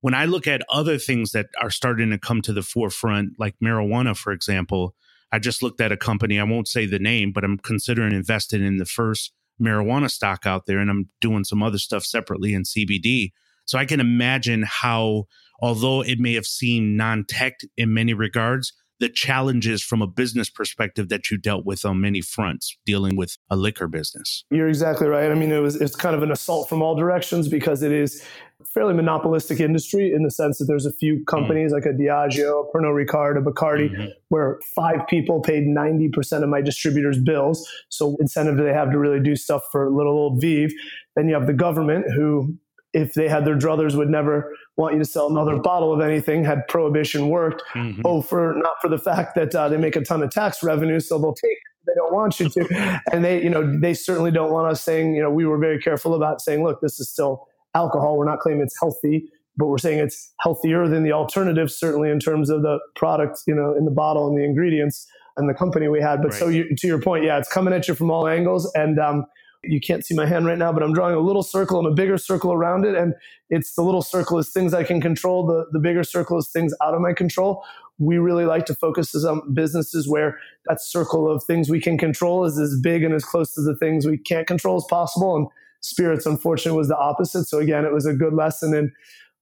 when 0.00 0.14
I 0.14 0.26
look 0.26 0.46
at 0.46 0.62
other 0.70 0.96
things 0.96 1.32
that 1.32 1.46
are 1.60 1.70
starting 1.70 2.10
to 2.10 2.18
come 2.18 2.40
to 2.42 2.52
the 2.52 2.62
forefront, 2.62 3.32
like 3.40 3.56
marijuana, 3.60 4.16
for 4.16 4.32
example, 4.32 4.94
I 5.32 5.40
just 5.40 5.60
looked 5.60 5.80
at 5.80 5.90
a 5.90 5.96
company. 5.96 6.38
I 6.38 6.44
won't 6.44 6.68
say 6.68 6.86
the 6.86 7.00
name, 7.00 7.32
but 7.32 7.42
I'm 7.42 7.58
considering 7.58 8.14
investing 8.14 8.64
in 8.64 8.76
the 8.76 8.86
first 8.86 9.32
marijuana 9.60 10.08
stock 10.08 10.46
out 10.46 10.66
there, 10.66 10.78
and 10.78 10.90
I'm 10.90 11.08
doing 11.20 11.42
some 11.42 11.64
other 11.64 11.78
stuff 11.78 12.04
separately 12.04 12.54
in 12.54 12.62
CBD. 12.62 13.32
So 13.64 13.76
I 13.76 13.86
can 13.86 13.98
imagine 13.98 14.62
how, 14.62 15.24
although 15.60 16.02
it 16.02 16.20
may 16.20 16.34
have 16.34 16.46
seemed 16.46 16.96
non 16.96 17.24
tech 17.24 17.54
in 17.76 17.92
many 17.92 18.14
regards, 18.14 18.72
the 19.00 19.08
challenges 19.08 19.82
from 19.82 20.02
a 20.02 20.06
business 20.06 20.48
perspective 20.48 21.08
that 21.08 21.30
you 21.30 21.36
dealt 21.36 21.64
with 21.64 21.84
on 21.84 22.00
many 22.00 22.20
fronts 22.20 22.76
dealing 22.86 23.16
with 23.16 23.36
a 23.50 23.56
liquor 23.56 23.88
business. 23.88 24.44
You're 24.50 24.68
exactly 24.68 25.08
right. 25.08 25.30
I 25.30 25.34
mean, 25.34 25.52
it 25.52 25.58
was 25.58 25.80
it's 25.80 25.96
kind 25.96 26.14
of 26.14 26.22
an 26.22 26.30
assault 26.30 26.68
from 26.68 26.82
all 26.82 26.94
directions 26.94 27.48
because 27.48 27.82
it 27.82 27.92
is 27.92 28.24
fairly 28.72 28.94
monopolistic 28.94 29.60
industry 29.60 30.12
in 30.12 30.22
the 30.22 30.30
sense 30.30 30.58
that 30.58 30.66
there's 30.66 30.86
a 30.86 30.92
few 30.92 31.16
mm. 31.16 31.26
companies 31.26 31.72
mm 31.72 31.74
like 31.74 31.86
a 31.86 31.88
Diageo, 31.88 32.68
a 32.68 32.76
Pernod 32.76 32.94
Ricard, 32.94 33.36
a 33.36 33.40
Bacardi, 33.40 33.90
mm-hmm. 33.90 34.04
where 34.28 34.60
five 34.76 35.00
people 35.08 35.40
paid 35.40 35.64
90% 35.64 36.42
of 36.42 36.48
my 36.48 36.60
distributor's 36.60 37.18
bills. 37.18 37.68
So 37.88 38.16
incentive 38.20 38.56
do 38.56 38.64
they 38.64 38.72
have 38.72 38.92
to 38.92 38.98
really 38.98 39.18
do 39.18 39.34
stuff 39.34 39.62
for 39.72 39.90
little 39.90 40.12
old 40.12 40.42
VEEV? 40.42 40.70
Then 41.16 41.26
you 41.26 41.34
have 41.34 41.46
the 41.46 41.52
government 41.52 42.04
who 42.14 42.56
if 42.94 43.14
they 43.14 43.28
had 43.28 43.44
their 43.44 43.56
druthers 43.56 43.96
would 43.96 44.08
never 44.08 44.54
want 44.76 44.94
you 44.94 45.00
to 45.00 45.04
sell 45.04 45.28
another 45.28 45.56
bottle 45.56 45.92
of 45.92 46.00
anything 46.00 46.44
had 46.44 46.66
prohibition 46.68 47.28
worked. 47.28 47.62
Mm-hmm. 47.74 48.02
oh 48.04 48.22
for 48.22 48.54
not 48.56 48.74
for 48.80 48.88
the 48.88 48.98
fact 48.98 49.34
that 49.34 49.54
uh, 49.54 49.68
they 49.68 49.76
make 49.76 49.96
a 49.96 50.00
ton 50.00 50.22
of 50.22 50.30
tax 50.30 50.62
revenue 50.62 51.00
so 51.00 51.18
they'll 51.18 51.34
take 51.34 51.58
they 51.86 51.92
don't 51.96 52.14
want 52.14 52.40
you 52.40 52.48
to. 52.48 53.00
And 53.12 53.22
they 53.24 53.42
you 53.42 53.50
know 53.50 53.78
they 53.78 53.92
certainly 53.92 54.30
don't 54.30 54.52
want 54.52 54.70
us 54.70 54.82
saying 54.82 55.14
you 55.14 55.22
know 55.22 55.30
we 55.30 55.44
were 55.44 55.58
very 55.58 55.78
careful 55.78 56.14
about 56.14 56.40
saying 56.40 56.64
look 56.64 56.80
this 56.80 56.98
is 57.00 57.10
still 57.10 57.46
alcohol. 57.74 58.16
We're 58.16 58.24
not 58.24 58.38
claiming 58.38 58.62
it's 58.62 58.78
healthy 58.80 59.28
but 59.56 59.66
we're 59.66 59.78
saying 59.78 60.00
it's 60.00 60.32
healthier 60.40 60.88
than 60.88 61.04
the 61.04 61.12
alternatives 61.12 61.76
certainly 61.78 62.10
in 62.10 62.18
terms 62.18 62.50
of 62.50 62.62
the 62.62 62.78
product 62.96 63.40
you 63.46 63.54
know 63.54 63.74
in 63.76 63.84
the 63.84 63.90
bottle 63.90 64.28
and 64.28 64.38
the 64.38 64.44
ingredients 64.44 65.06
and 65.36 65.48
the 65.48 65.54
company 65.54 65.88
we 65.88 66.00
had. 66.00 66.22
But 66.22 66.30
right. 66.30 66.38
so 66.38 66.48
you, 66.48 66.74
to 66.76 66.86
your 66.86 67.00
point 67.00 67.24
yeah 67.24 67.38
it's 67.38 67.52
coming 67.52 67.74
at 67.74 67.88
you 67.88 67.94
from 67.94 68.10
all 68.10 68.28
angles. 68.28 68.70
And 68.74 68.98
um, 68.98 69.26
you 69.66 69.80
can't 69.80 70.04
see 70.04 70.14
my 70.14 70.26
hand 70.26 70.46
right 70.46 70.58
now, 70.58 70.72
but 70.72 70.82
I'm 70.82 70.92
drawing 70.92 71.14
a 71.14 71.20
little 71.20 71.42
circle 71.42 71.78
and 71.78 71.86
a 71.86 71.90
bigger 71.90 72.18
circle 72.18 72.52
around 72.52 72.84
it. 72.84 72.94
And 72.94 73.14
it's 73.50 73.74
the 73.74 73.82
little 73.82 74.02
circle 74.02 74.38
is 74.38 74.50
things 74.50 74.74
I 74.74 74.84
can 74.84 75.00
control. 75.00 75.46
The, 75.46 75.66
the 75.72 75.78
bigger 75.78 76.04
circle 76.04 76.38
is 76.38 76.48
things 76.48 76.74
out 76.82 76.94
of 76.94 77.00
my 77.00 77.12
control. 77.12 77.64
We 77.98 78.18
really 78.18 78.44
like 78.44 78.66
to 78.66 78.74
focus 78.74 79.14
on 79.24 79.54
businesses 79.54 80.08
where 80.08 80.38
that 80.66 80.80
circle 80.80 81.30
of 81.30 81.44
things 81.44 81.70
we 81.70 81.80
can 81.80 81.96
control 81.98 82.44
is 82.44 82.58
as 82.58 82.78
big 82.82 83.02
and 83.04 83.14
as 83.14 83.24
close 83.24 83.54
to 83.54 83.62
the 83.62 83.76
things 83.76 84.06
we 84.06 84.18
can't 84.18 84.46
control 84.46 84.76
as 84.76 84.84
possible. 84.90 85.36
And 85.36 85.46
spirits, 85.80 86.26
unfortunately, 86.26 86.78
was 86.78 86.88
the 86.88 86.96
opposite. 86.96 87.44
So 87.44 87.58
again, 87.58 87.84
it 87.84 87.92
was 87.92 88.06
a 88.06 88.14
good 88.14 88.34
lesson 88.34 88.74
in 88.74 88.92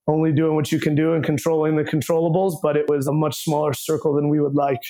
only 0.09 0.33
doing 0.33 0.55
what 0.55 0.73
you 0.73 0.81
can 0.81 0.95
do 0.95 1.14
and 1.14 1.25
controlling 1.25 1.76
the 1.76 1.85
controllables, 1.85 2.55
but 2.62 2.76
it 2.76 2.88
was 2.88 3.07
a 3.07 3.12
much 3.12 3.45
smaller 3.45 3.73
circle 3.73 4.14
than 4.14 4.29
we 4.29 4.40
would 4.40 4.55
like. 4.55 4.81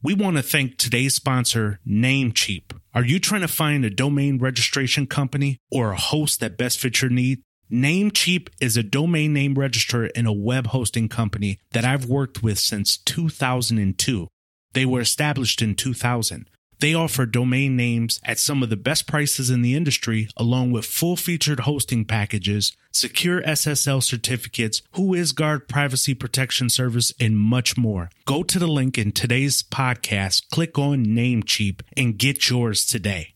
We 0.00 0.14
want 0.14 0.36
to 0.36 0.44
thank 0.44 0.76
today's 0.76 1.16
sponsor, 1.16 1.80
Namecheap. 1.84 2.78
Are 2.94 3.04
you 3.04 3.18
trying 3.18 3.40
to 3.40 3.48
find 3.48 3.84
a 3.84 3.90
domain 3.90 4.38
registration 4.38 5.08
company 5.08 5.58
or 5.72 5.90
a 5.90 5.96
host 5.98 6.38
that 6.38 6.56
best 6.56 6.78
fits 6.78 7.02
your 7.02 7.10
need? 7.10 7.42
Namecheap 7.70 8.48
is 8.60 8.76
a 8.76 8.84
domain 8.84 9.32
name 9.32 9.54
registrar 9.54 10.08
and 10.14 10.28
a 10.28 10.32
web 10.32 10.68
hosting 10.68 11.08
company 11.08 11.58
that 11.72 11.84
I've 11.84 12.06
worked 12.06 12.44
with 12.44 12.60
since 12.60 12.96
2002. 12.96 14.28
They 14.72 14.86
were 14.86 15.00
established 15.00 15.60
in 15.62 15.74
2000. 15.74 16.48
They 16.80 16.94
offer 16.94 17.26
domain 17.26 17.76
names 17.76 18.20
at 18.22 18.38
some 18.38 18.62
of 18.62 18.70
the 18.70 18.76
best 18.76 19.08
prices 19.08 19.50
in 19.50 19.62
the 19.62 19.74
industry, 19.74 20.28
along 20.36 20.70
with 20.70 20.84
full 20.86 21.16
featured 21.16 21.60
hosting 21.60 22.04
packages, 22.04 22.76
secure 22.92 23.42
SSL 23.42 24.00
certificates, 24.00 24.82
WhoisGuard 24.94 25.66
privacy 25.66 26.14
protection 26.14 26.70
service, 26.70 27.12
and 27.18 27.36
much 27.36 27.76
more. 27.76 28.10
Go 28.26 28.44
to 28.44 28.60
the 28.60 28.68
link 28.68 28.96
in 28.96 29.10
today's 29.10 29.62
podcast, 29.62 30.48
click 30.50 30.78
on 30.78 31.04
Namecheap, 31.04 31.80
and 31.96 32.16
get 32.16 32.48
yours 32.48 32.86
today. 32.86 33.34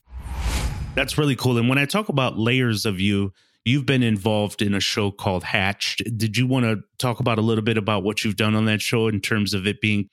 That's 0.94 1.18
really 1.18 1.36
cool. 1.36 1.58
And 1.58 1.68
when 1.68 1.78
I 1.78 1.86
talk 1.86 2.08
about 2.08 2.38
layers 2.38 2.86
of 2.86 3.00
you, 3.00 3.32
you've 3.64 3.86
been 3.86 4.04
involved 4.04 4.62
in 4.62 4.72
a 4.72 4.80
show 4.80 5.10
called 5.10 5.42
Hatched. 5.42 6.02
Did 6.16 6.36
you 6.36 6.46
want 6.46 6.64
to 6.66 6.82
talk 6.98 7.18
about 7.18 7.38
a 7.38 7.42
little 7.42 7.64
bit 7.64 7.76
about 7.76 8.04
what 8.04 8.24
you've 8.24 8.36
done 8.36 8.54
on 8.54 8.66
that 8.66 8.82
show 8.82 9.08
in 9.08 9.20
terms 9.20 9.52
of 9.52 9.66
it 9.66 9.80
being 9.80 10.10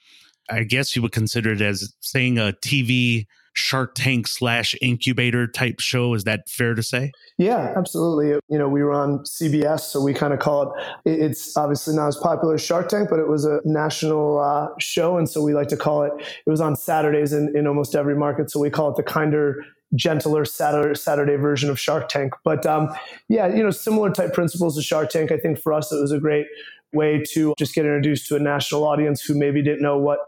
I 0.50 0.64
guess 0.64 0.96
you 0.96 1.02
would 1.02 1.12
consider 1.12 1.52
it 1.52 1.62
as 1.62 1.94
saying 2.00 2.38
a 2.38 2.54
TV 2.62 3.28
Shark 3.54 3.94
Tank 3.96 4.28
slash 4.28 4.76
incubator 4.82 5.48
type 5.48 5.80
show. 5.80 6.14
Is 6.14 6.24
that 6.24 6.50
fair 6.50 6.76
to 6.76 6.84
say? 6.84 7.12
Yeah, 7.38 7.74
absolutely. 7.76 8.40
You 8.50 8.58
know, 8.58 8.70
we 8.70 8.84
were 8.84 8.94
on 8.94 9.20
CBS, 9.20 9.82
so 9.82 10.02
we 10.02 10.14
kind 10.14 10.34
of 10.34 10.40
call 10.40 10.74
it, 10.74 11.22
it's 11.22 11.56
obviously 11.58 11.96
not 11.96 12.08
as 12.08 12.18
popular 12.18 12.56
as 12.56 12.62
Shark 12.62 12.90
Tank, 12.90 13.10
but 13.10 13.20
it 13.20 13.28
was 13.28 13.46
a 13.46 13.60
national 13.66 14.40
uh, 14.40 14.68
show. 14.80 15.18
And 15.18 15.30
so 15.30 15.42
we 15.42 15.54
like 15.54 15.68
to 15.70 15.78
call 15.78 16.04
it, 16.04 16.14
it 16.18 16.50
was 16.50 16.62
on 16.62 16.76
Saturdays 16.76 17.34
in, 17.34 17.56
in 17.56 17.68
almost 17.68 17.96
every 17.96 18.16
market. 18.16 18.50
So 18.50 18.60
we 18.60 18.70
call 18.70 18.90
it 18.90 18.96
the 18.96 19.04
kinder, 19.04 19.64
gentler 19.96 20.46
Saturday, 20.46 20.96
Saturday 20.96 21.36
version 21.36 21.70
of 21.70 21.80
Shark 21.80 22.10
Tank. 22.10 22.34
But 22.44 22.66
um, 22.66 22.90
yeah, 23.28 23.48
you 23.48 23.64
know, 23.64 23.72
similar 23.72 24.12
type 24.12 24.34
principles 24.34 24.76
to 24.78 24.82
Shark 24.82 25.10
Tank. 25.10 25.32
I 25.32 25.38
think 25.38 25.60
for 25.60 25.74
us, 25.74 25.92
it 25.92 26.00
was 26.00 26.12
a 26.12 26.20
great 26.20 26.46
way 26.94 27.24
to 27.34 27.54
just 27.58 27.76
get 27.76 27.86
introduced 27.86 28.28
to 28.28 28.36
a 28.36 28.40
national 28.40 28.84
audience 28.84 29.22
who 29.22 29.38
maybe 29.38 29.62
didn't 29.62 29.82
know 29.82 29.98
what 29.98 30.20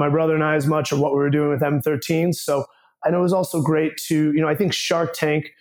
my 0.00 0.08
brother 0.08 0.34
and 0.34 0.42
I 0.42 0.56
as 0.56 0.66
much 0.66 0.90
of 0.90 0.98
what 0.98 1.12
we 1.12 1.18
were 1.18 1.30
doing 1.30 1.50
with 1.50 1.60
M13. 1.60 2.34
So 2.34 2.64
and 3.04 3.14
it 3.14 3.18
was 3.18 3.32
also 3.32 3.62
great 3.62 3.96
to, 4.08 4.32
you 4.32 4.40
know, 4.40 4.48
I 4.48 4.54
think 4.54 4.72
Shark 4.72 5.14
Tank, 5.14 5.52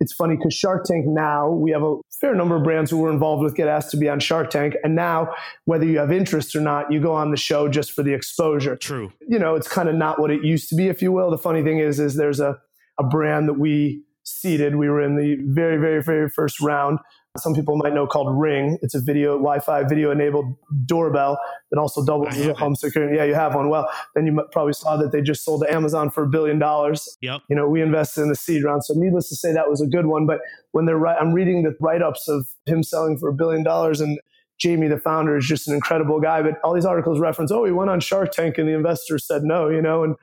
it's 0.00 0.12
funny 0.12 0.36
because 0.36 0.54
Shark 0.54 0.84
Tank 0.84 1.06
now, 1.06 1.50
we 1.50 1.70
have 1.70 1.82
a 1.82 1.96
fair 2.20 2.34
number 2.34 2.56
of 2.56 2.64
brands 2.64 2.90
who 2.90 2.98
were 2.98 3.10
involved 3.10 3.42
with 3.42 3.54
get 3.54 3.68
asked 3.68 3.90
to 3.90 3.96
be 3.96 4.08
on 4.08 4.20
Shark 4.20 4.50
Tank. 4.50 4.74
And 4.82 4.94
now, 4.94 5.32
whether 5.64 5.84
you 5.84 5.98
have 5.98 6.12
interest 6.12 6.54
or 6.54 6.60
not, 6.60 6.90
you 6.90 7.00
go 7.00 7.12
on 7.12 7.30
the 7.30 7.36
show 7.36 7.68
just 7.68 7.92
for 7.92 8.02
the 8.02 8.12
exposure. 8.14 8.76
True. 8.76 9.12
You 9.28 9.38
know, 9.38 9.54
it's 9.54 9.68
kind 9.68 9.88
of 9.88 9.94
not 9.94 10.20
what 10.20 10.30
it 10.30 10.44
used 10.44 10.68
to 10.70 10.76
be, 10.76 10.88
if 10.88 11.02
you 11.02 11.12
will. 11.12 11.30
The 11.30 11.38
funny 11.38 11.62
thing 11.62 11.78
is, 11.78 12.00
is 12.00 12.16
there's 12.16 12.40
a, 12.40 12.58
a 12.98 13.04
brand 13.04 13.48
that 13.48 13.58
we 13.58 14.02
seeded. 14.28 14.76
We 14.76 14.88
were 14.88 15.02
in 15.02 15.16
the 15.16 15.36
very, 15.48 15.76
very, 15.76 16.02
very 16.02 16.28
first 16.28 16.60
round 16.60 16.98
some 17.38 17.54
people 17.54 17.76
might 17.76 17.94
know 17.94 18.06
called 18.06 18.36
Ring. 18.38 18.78
It's 18.82 18.94
a 18.94 19.00
video 19.00 19.32
Wi-Fi 19.32 19.84
video 19.84 20.10
enabled 20.10 20.56
doorbell 20.86 21.38
that 21.70 21.78
also 21.78 22.04
doubles 22.04 22.36
as 22.36 22.46
a 22.46 22.54
home 22.54 22.74
security. 22.74 23.16
Yeah, 23.16 23.24
you 23.24 23.34
have 23.34 23.54
one. 23.54 23.68
Well, 23.68 23.88
then 24.14 24.26
you 24.26 24.42
probably 24.52 24.72
saw 24.72 24.96
that 24.96 25.12
they 25.12 25.20
just 25.20 25.44
sold 25.44 25.62
to 25.62 25.72
Amazon 25.72 26.10
for 26.10 26.24
a 26.24 26.28
billion 26.28 26.58
dollars. 26.58 27.16
Yep. 27.20 27.42
You 27.48 27.56
know, 27.56 27.68
we 27.68 27.82
invested 27.82 28.22
in 28.22 28.28
the 28.28 28.36
seed 28.36 28.64
round, 28.64 28.84
so 28.84 28.94
needless 28.96 29.28
to 29.28 29.36
say, 29.36 29.52
that 29.52 29.68
was 29.68 29.80
a 29.80 29.86
good 29.86 30.06
one. 30.06 30.26
But 30.26 30.40
when 30.72 30.86
they're 30.86 30.98
right, 30.98 31.16
I'm 31.20 31.32
reading 31.32 31.62
the 31.62 31.76
write-ups 31.80 32.28
of 32.28 32.46
him 32.66 32.82
selling 32.82 33.18
for 33.18 33.28
a 33.28 33.34
billion 33.34 33.62
dollars 33.62 34.00
and. 34.00 34.18
Jamie, 34.60 34.88
the 34.88 34.98
founder, 34.98 35.36
is 35.36 35.46
just 35.46 35.68
an 35.68 35.74
incredible 35.74 36.18
guy. 36.18 36.42
But 36.42 36.54
all 36.64 36.74
these 36.74 36.84
articles 36.84 37.20
reference, 37.20 37.52
oh, 37.52 37.64
he 37.64 37.70
went 37.70 37.90
on 37.90 38.00
Shark 38.00 38.32
Tank 38.32 38.58
and 38.58 38.68
the 38.68 38.74
investors 38.74 39.24
said 39.24 39.44
no, 39.44 39.68
you 39.68 39.80
know, 39.80 40.02
and 40.02 40.16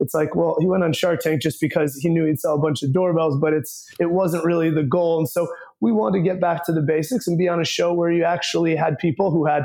it's 0.00 0.14
like, 0.14 0.34
well, 0.34 0.56
he 0.58 0.66
went 0.66 0.82
on 0.82 0.92
Shark 0.92 1.20
Tank 1.20 1.42
just 1.42 1.60
because 1.60 1.94
he 1.96 2.08
knew 2.08 2.24
he'd 2.24 2.40
sell 2.40 2.54
a 2.54 2.58
bunch 2.58 2.82
of 2.82 2.92
doorbells, 2.92 3.38
but 3.38 3.52
it's 3.52 3.86
it 4.00 4.10
wasn't 4.10 4.44
really 4.44 4.70
the 4.70 4.82
goal. 4.82 5.18
And 5.18 5.28
so 5.28 5.46
we 5.80 5.92
wanted 5.92 6.18
to 6.18 6.24
get 6.24 6.40
back 6.40 6.64
to 6.66 6.72
the 6.72 6.80
basics 6.80 7.26
and 7.26 7.38
be 7.38 7.48
on 7.48 7.60
a 7.60 7.64
show 7.64 7.92
where 7.92 8.10
you 8.10 8.24
actually 8.24 8.74
had 8.74 8.98
people 8.98 9.30
who 9.30 9.46
had 9.46 9.64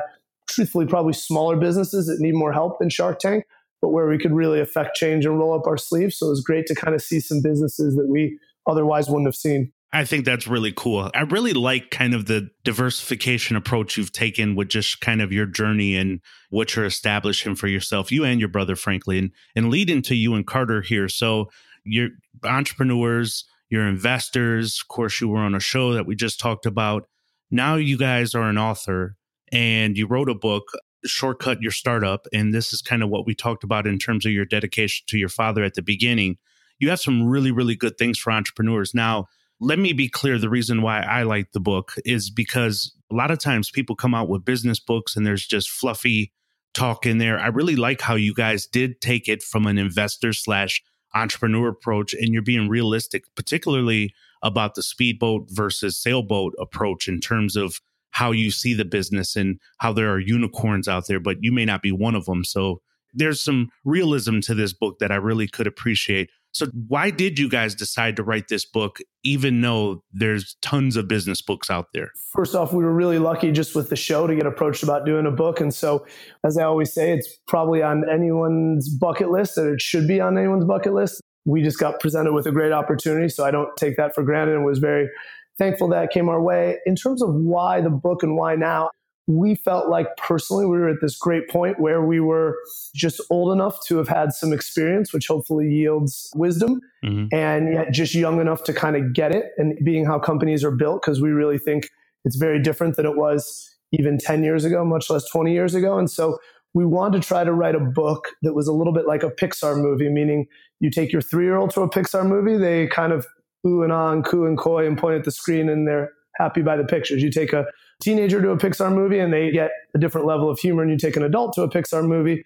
truthfully 0.50 0.86
probably 0.86 1.14
smaller 1.14 1.56
businesses 1.56 2.06
that 2.08 2.20
need 2.20 2.36
more 2.36 2.54
help 2.54 2.80
than 2.80 2.90
Shark 2.90 3.20
Tank, 3.20 3.46
but 3.82 3.90
where 3.90 4.08
we 4.08 4.18
could 4.18 4.34
really 4.34 4.60
affect 4.60 4.96
change 4.96 5.26
and 5.26 5.40
roll 5.40 5.54
up 5.54 5.68
our 5.68 5.78
sleeves. 5.78 6.18
So 6.18 6.28
it 6.28 6.32
was 6.32 6.42
great 6.42 6.66
to 6.68 6.76
kind 6.76 6.94
of 6.94 7.02
see 7.02 7.20
some 7.20 7.42
businesses 7.42 7.96
that 7.96 8.08
we 8.08 8.38
otherwise 8.68 9.08
wouldn't 9.08 9.28
have 9.28 9.36
seen. 9.36 9.72
I 9.96 10.04
think 10.04 10.26
that's 10.26 10.46
really 10.46 10.74
cool. 10.76 11.10
I 11.16 11.22
really 11.22 11.54
like 11.54 11.90
kind 11.90 12.14
of 12.14 12.26
the 12.26 12.50
diversification 12.66 13.56
approach 13.56 13.96
you've 13.96 14.12
taken 14.12 14.54
with 14.54 14.68
just 14.68 15.00
kind 15.00 15.22
of 15.22 15.32
your 15.32 15.46
journey 15.46 15.96
and 15.96 16.20
what 16.50 16.76
you're 16.76 16.84
establishing 16.84 17.56
for 17.56 17.68
yourself, 17.68 18.12
you 18.12 18.26
and 18.26 18.38
your 18.38 18.50
brother, 18.50 18.76
frankly, 18.76 19.18
and, 19.20 19.32
and 19.56 19.70
lead 19.70 19.90
into 19.90 20.14
you 20.14 20.36
and 20.36 20.46
Carter 20.46 20.82
here. 20.82 21.08
So 21.08 21.50
you're 21.86 22.10
entrepreneurs, 22.44 23.46
your 23.70 23.88
investors. 23.88 24.82
Of 24.84 24.90
course, 24.90 25.22
you 25.22 25.30
were 25.30 25.40
on 25.40 25.56
a 25.56 25.62
show 25.62 25.94
that 25.94 26.06
we 26.06 26.14
just 26.14 26.42
talked 26.42 26.66
about. 26.66 27.08
Now 27.50 27.76
you 27.76 27.98
guys 27.98 28.36
are 28.36 28.50
an 28.50 28.58
author 28.58 29.16
and 29.50 29.98
you 29.98 30.08
wrote 30.08 30.30
a 30.30 30.36
book. 30.36 30.64
shortcut 31.06 31.62
your 31.62 31.72
startup. 31.72 32.28
And 32.34 32.54
this 32.54 32.74
is 32.74 32.82
kind 32.82 33.02
of 33.02 33.08
what 33.08 33.26
we 33.26 33.34
talked 33.34 33.64
about 33.64 33.88
in 33.88 33.98
terms 33.98 34.26
of 34.26 34.34
your 34.34 34.44
dedication 34.44 35.06
to 35.08 35.18
your 35.18 35.30
father 35.30 35.64
at 35.64 35.76
the 35.76 35.82
beginning. 35.82 36.38
You 36.80 36.90
have 36.90 37.00
some 37.00 37.26
really, 37.26 37.52
really 37.52 37.78
good 37.78 37.98
things 37.98 38.20
for 38.20 38.34
entrepreneurs. 38.34 38.94
Now, 38.94 39.28
let 39.66 39.80
me 39.80 39.94
be 39.94 40.08
clear 40.08 40.38
the 40.38 40.50
reason 40.50 40.84
why 40.84 41.02
I 41.02 41.24
like 41.24 41.52
the 41.52 41.60
book 41.60 41.96
is 42.06 42.30
because 42.30 42.96
a 43.12 43.16
lot 43.16 43.32
of 43.32 43.40
times 43.40 43.72
people 43.72 43.96
come 43.96 44.14
out 44.14 44.30
with 44.30 44.46
business 44.46 44.80
books 44.80 45.16
and 45.16 45.26
there's 45.26 45.48
just 45.48 45.72
fluffy 45.72 46.32
talk 46.76 47.08
in 47.08 47.18
there. 47.18 47.40
I 47.40 47.48
really 47.48 47.76
like 47.76 48.02
how 48.02 48.14
you 48.14 48.36
guys 48.36 48.68
did 48.68 49.02
take 49.02 49.28
it 49.28 49.42
from 49.42 49.66
an 49.66 49.80
investor 49.80 50.34
slash 50.34 50.84
entrepreneur 51.16 51.70
approach 51.70 52.14
and 52.14 52.32
you're 52.32 52.44
being 52.44 52.70
realistic, 52.70 53.24
particularly 53.36 54.14
about 54.44 54.76
the 54.76 54.84
speedboat 54.84 55.48
versus 55.50 55.98
sailboat 55.98 56.54
approach 56.60 57.08
in 57.08 57.20
terms 57.20 57.56
of 57.56 57.82
how 58.12 58.32
you 58.32 58.52
see 58.52 58.76
the 58.76 58.86
business 58.86 59.36
and 59.36 59.60
how 59.80 59.92
there 59.92 60.12
are 60.12 60.20
unicorns 60.20 60.88
out 60.88 61.08
there, 61.08 61.20
but 61.20 61.38
you 61.42 61.52
may 61.52 61.66
not 61.66 61.82
be 61.82 61.92
one 61.92 62.14
of 62.14 62.26
them. 62.26 62.44
So 62.44 62.82
there's 63.16 63.42
some 63.42 63.70
realism 63.84 64.42
to 64.42 64.54
this 64.54 64.74
book 64.74 65.00
that 65.00 65.12
I 65.12 65.16
really 65.16 65.48
could 65.48 65.66
appreciate. 65.66 66.30
So, 66.56 66.68
why 66.88 67.10
did 67.10 67.38
you 67.38 67.50
guys 67.50 67.76
decide 67.76 68.16
to 68.16 68.24
write 68.24 68.48
this 68.48 68.64
book, 68.64 69.00
even 69.24 69.60
though 69.60 70.02
there's 70.14 70.56
tons 70.62 70.96
of 70.96 71.06
business 71.06 71.42
books 71.42 71.70
out 71.70 71.88
there? 71.94 72.12
First 72.34 72.56
off, 72.56 72.72
we 72.72 72.82
were 72.82 72.94
really 72.94 73.20
lucky 73.20 73.52
just 73.52 73.76
with 73.76 73.90
the 73.90 73.98
show 73.98 74.26
to 74.26 74.34
get 74.34 74.46
approached 74.46 74.82
about 74.82 75.06
doing 75.06 75.26
a 75.26 75.32
book. 75.32 75.60
And 75.60 75.74
so, 75.74 76.06
as 76.46 76.58
I 76.58 76.64
always 76.64 76.94
say, 76.94 77.12
it's 77.12 77.28
probably 77.46 77.84
on 77.84 78.10
anyone's 78.10 78.88
bucket 78.88 79.32
list, 79.32 79.58
and 79.58 79.74
it 79.74 79.82
should 79.82 80.08
be 80.08 80.22
on 80.22 80.38
anyone's 80.38 80.64
bucket 80.64 80.94
list. 80.94 81.20
We 81.44 81.62
just 81.62 81.78
got 81.78 82.00
presented 82.00 82.32
with 82.32 82.48
a 82.48 82.54
great 82.54 82.72
opportunity. 82.72 83.28
So, 83.28 83.44
I 83.44 83.52
don't 83.52 83.76
take 83.76 83.98
that 83.98 84.16
for 84.16 84.24
granted 84.24 84.56
and 84.56 84.64
was 84.64 84.80
very 84.80 85.10
thankful 85.58 85.90
that 85.90 86.10
came 86.12 86.30
our 86.30 86.42
way. 86.42 86.78
In 86.86 86.96
terms 86.96 87.22
of 87.22 87.36
why 87.36 87.82
the 87.82 87.90
book 87.90 88.24
and 88.24 88.38
why 88.38 88.56
now, 88.56 88.92
we 89.28 89.56
felt 89.56 89.90
like 89.90 90.16
personally 90.18 90.66
we 90.66 90.78
were 90.78 90.90
at 90.90 91.02
this 91.02 91.18
great 91.18 91.50
point 91.50 91.80
where 91.80 92.06
we 92.06 92.20
were 92.20 92.58
just 92.94 93.20
old 93.32 93.52
enough 93.52 93.80
to 93.88 93.98
have 93.98 94.08
had 94.08 94.34
some 94.34 94.54
experience, 94.54 95.12
which 95.12 95.28
hopefully 95.28 95.68
yields 95.68 96.32
wisdom, 96.36 96.80
mm-hmm. 97.04 97.34
and 97.36 97.74
yet 97.74 97.92
just 97.92 98.14
young 98.14 98.40
enough 98.40 98.64
to 98.64 98.74
kind 98.74 98.96
of 98.96 99.14
get 99.14 99.34
it 99.34 99.46
and 99.58 99.78
being 99.84 100.06
how 100.06 100.20
companies 100.20 100.64
are 100.64 100.72
built, 100.72 101.02
because 101.02 101.22
we 101.22 101.30
really 101.30 101.58
think 101.58 101.90
it's 102.24 102.36
very 102.36 102.62
different 102.62 102.96
than 102.96 103.06
it 103.06 103.16
was 103.16 103.76
even 103.92 104.18
10 104.18 104.44
years 104.44 104.64
ago, 104.64 104.86
much 104.86 105.10
less 105.10 105.28
20 105.30 105.54
years 105.54 105.74
ago. 105.74 105.98
And 105.98 106.10
so 106.10 106.38
we 106.74 106.86
wanted 106.86 107.22
to 107.22 107.28
try 107.28 107.44
to 107.44 107.54
write 107.54 107.76
a 107.76 107.80
book 107.80 108.28
that 108.44 108.54
was 108.54 108.68
a 108.68 108.74
little 108.74 108.94
bit 108.94 109.08
like 109.08 109.24
a 109.24 109.30
Pixar 109.30 109.78
movie, 109.78 110.10
meaning 110.10 110.46
you 110.80 110.92
take 110.92 111.12
your 111.12 111.22
three 111.22 111.46
year 111.46 111.56
old 111.56 111.72
to 111.72 111.82
a 111.82 111.90
Pixar 111.90 112.28
movie, 112.28 112.58
they 112.58 112.88
kind 112.88 113.14
of 113.14 113.26
ooh 113.66 113.82
and 113.82 113.92
ah 113.92 114.12
and 114.12 114.24
coo 114.24 114.46
and 114.46 114.58
coy 114.58 114.86
and 114.86 114.98
point 114.98 115.16
at 115.16 115.24
the 115.24 115.32
screen 115.32 115.70
and 115.70 115.88
they're 115.88 116.12
happy 116.36 116.62
by 116.62 116.76
the 116.76 116.84
pictures. 116.84 117.24
You 117.24 117.32
take 117.32 117.54
a 117.54 117.66
teenager 118.02 118.42
to 118.42 118.52
a 118.52 118.58
Pixar 118.58 118.94
movie 118.94 119.20
and 119.20 119.32
they 119.34 119.52
get 119.52 119.72
a 119.94 120.00
different 120.00 120.28
level 120.28 120.50
of 120.50 120.60
humor, 120.60 120.82
and 120.82 120.92
you 120.92 120.98
take 120.98 121.16
an 121.16 121.24
adult 121.24 121.54
to 121.54 121.64
a 121.64 121.70
Pixar 121.70 122.06
movie 122.08 122.46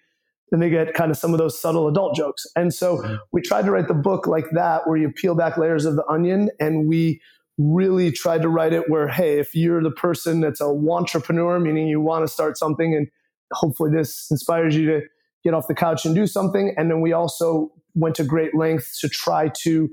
and 0.52 0.60
they 0.60 0.70
get 0.70 0.94
kind 0.94 1.10
of 1.10 1.16
some 1.16 1.32
of 1.32 1.38
those 1.38 1.60
subtle 1.60 1.86
adult 1.86 2.16
jokes. 2.16 2.46
And 2.56 2.74
so 2.74 3.18
we 3.32 3.40
tried 3.40 3.66
to 3.66 3.70
write 3.70 3.88
the 3.88 3.94
book 3.94 4.26
like 4.26 4.46
that, 4.52 4.86
where 4.86 4.96
you 4.96 5.12
peel 5.12 5.34
back 5.34 5.56
layers 5.56 5.84
of 5.84 5.96
the 5.96 6.04
onion 6.06 6.50
and 6.58 6.88
we 6.88 7.20
really 7.58 8.10
tried 8.10 8.42
to 8.42 8.48
write 8.48 8.72
it 8.72 8.88
where, 8.88 9.06
hey, 9.06 9.38
if 9.38 9.54
you're 9.54 9.82
the 9.82 9.90
person 9.90 10.40
that's 10.40 10.60
a 10.60 10.64
entrepreneur, 10.64 11.60
meaning 11.60 11.88
you 11.88 12.00
want 12.00 12.26
to 12.26 12.32
start 12.32 12.56
something 12.56 12.94
and 12.94 13.08
hopefully 13.52 13.90
this 13.94 14.28
inspires 14.30 14.74
you 14.74 14.86
to 14.86 15.02
get 15.44 15.54
off 15.54 15.68
the 15.68 15.74
couch 15.74 16.04
and 16.04 16.14
do 16.14 16.26
something. 16.26 16.74
And 16.76 16.90
then 16.90 17.00
we 17.00 17.12
also 17.12 17.70
went 17.94 18.14
to 18.16 18.24
great 18.24 18.54
lengths 18.54 19.00
to 19.00 19.08
try 19.08 19.50
to 19.62 19.90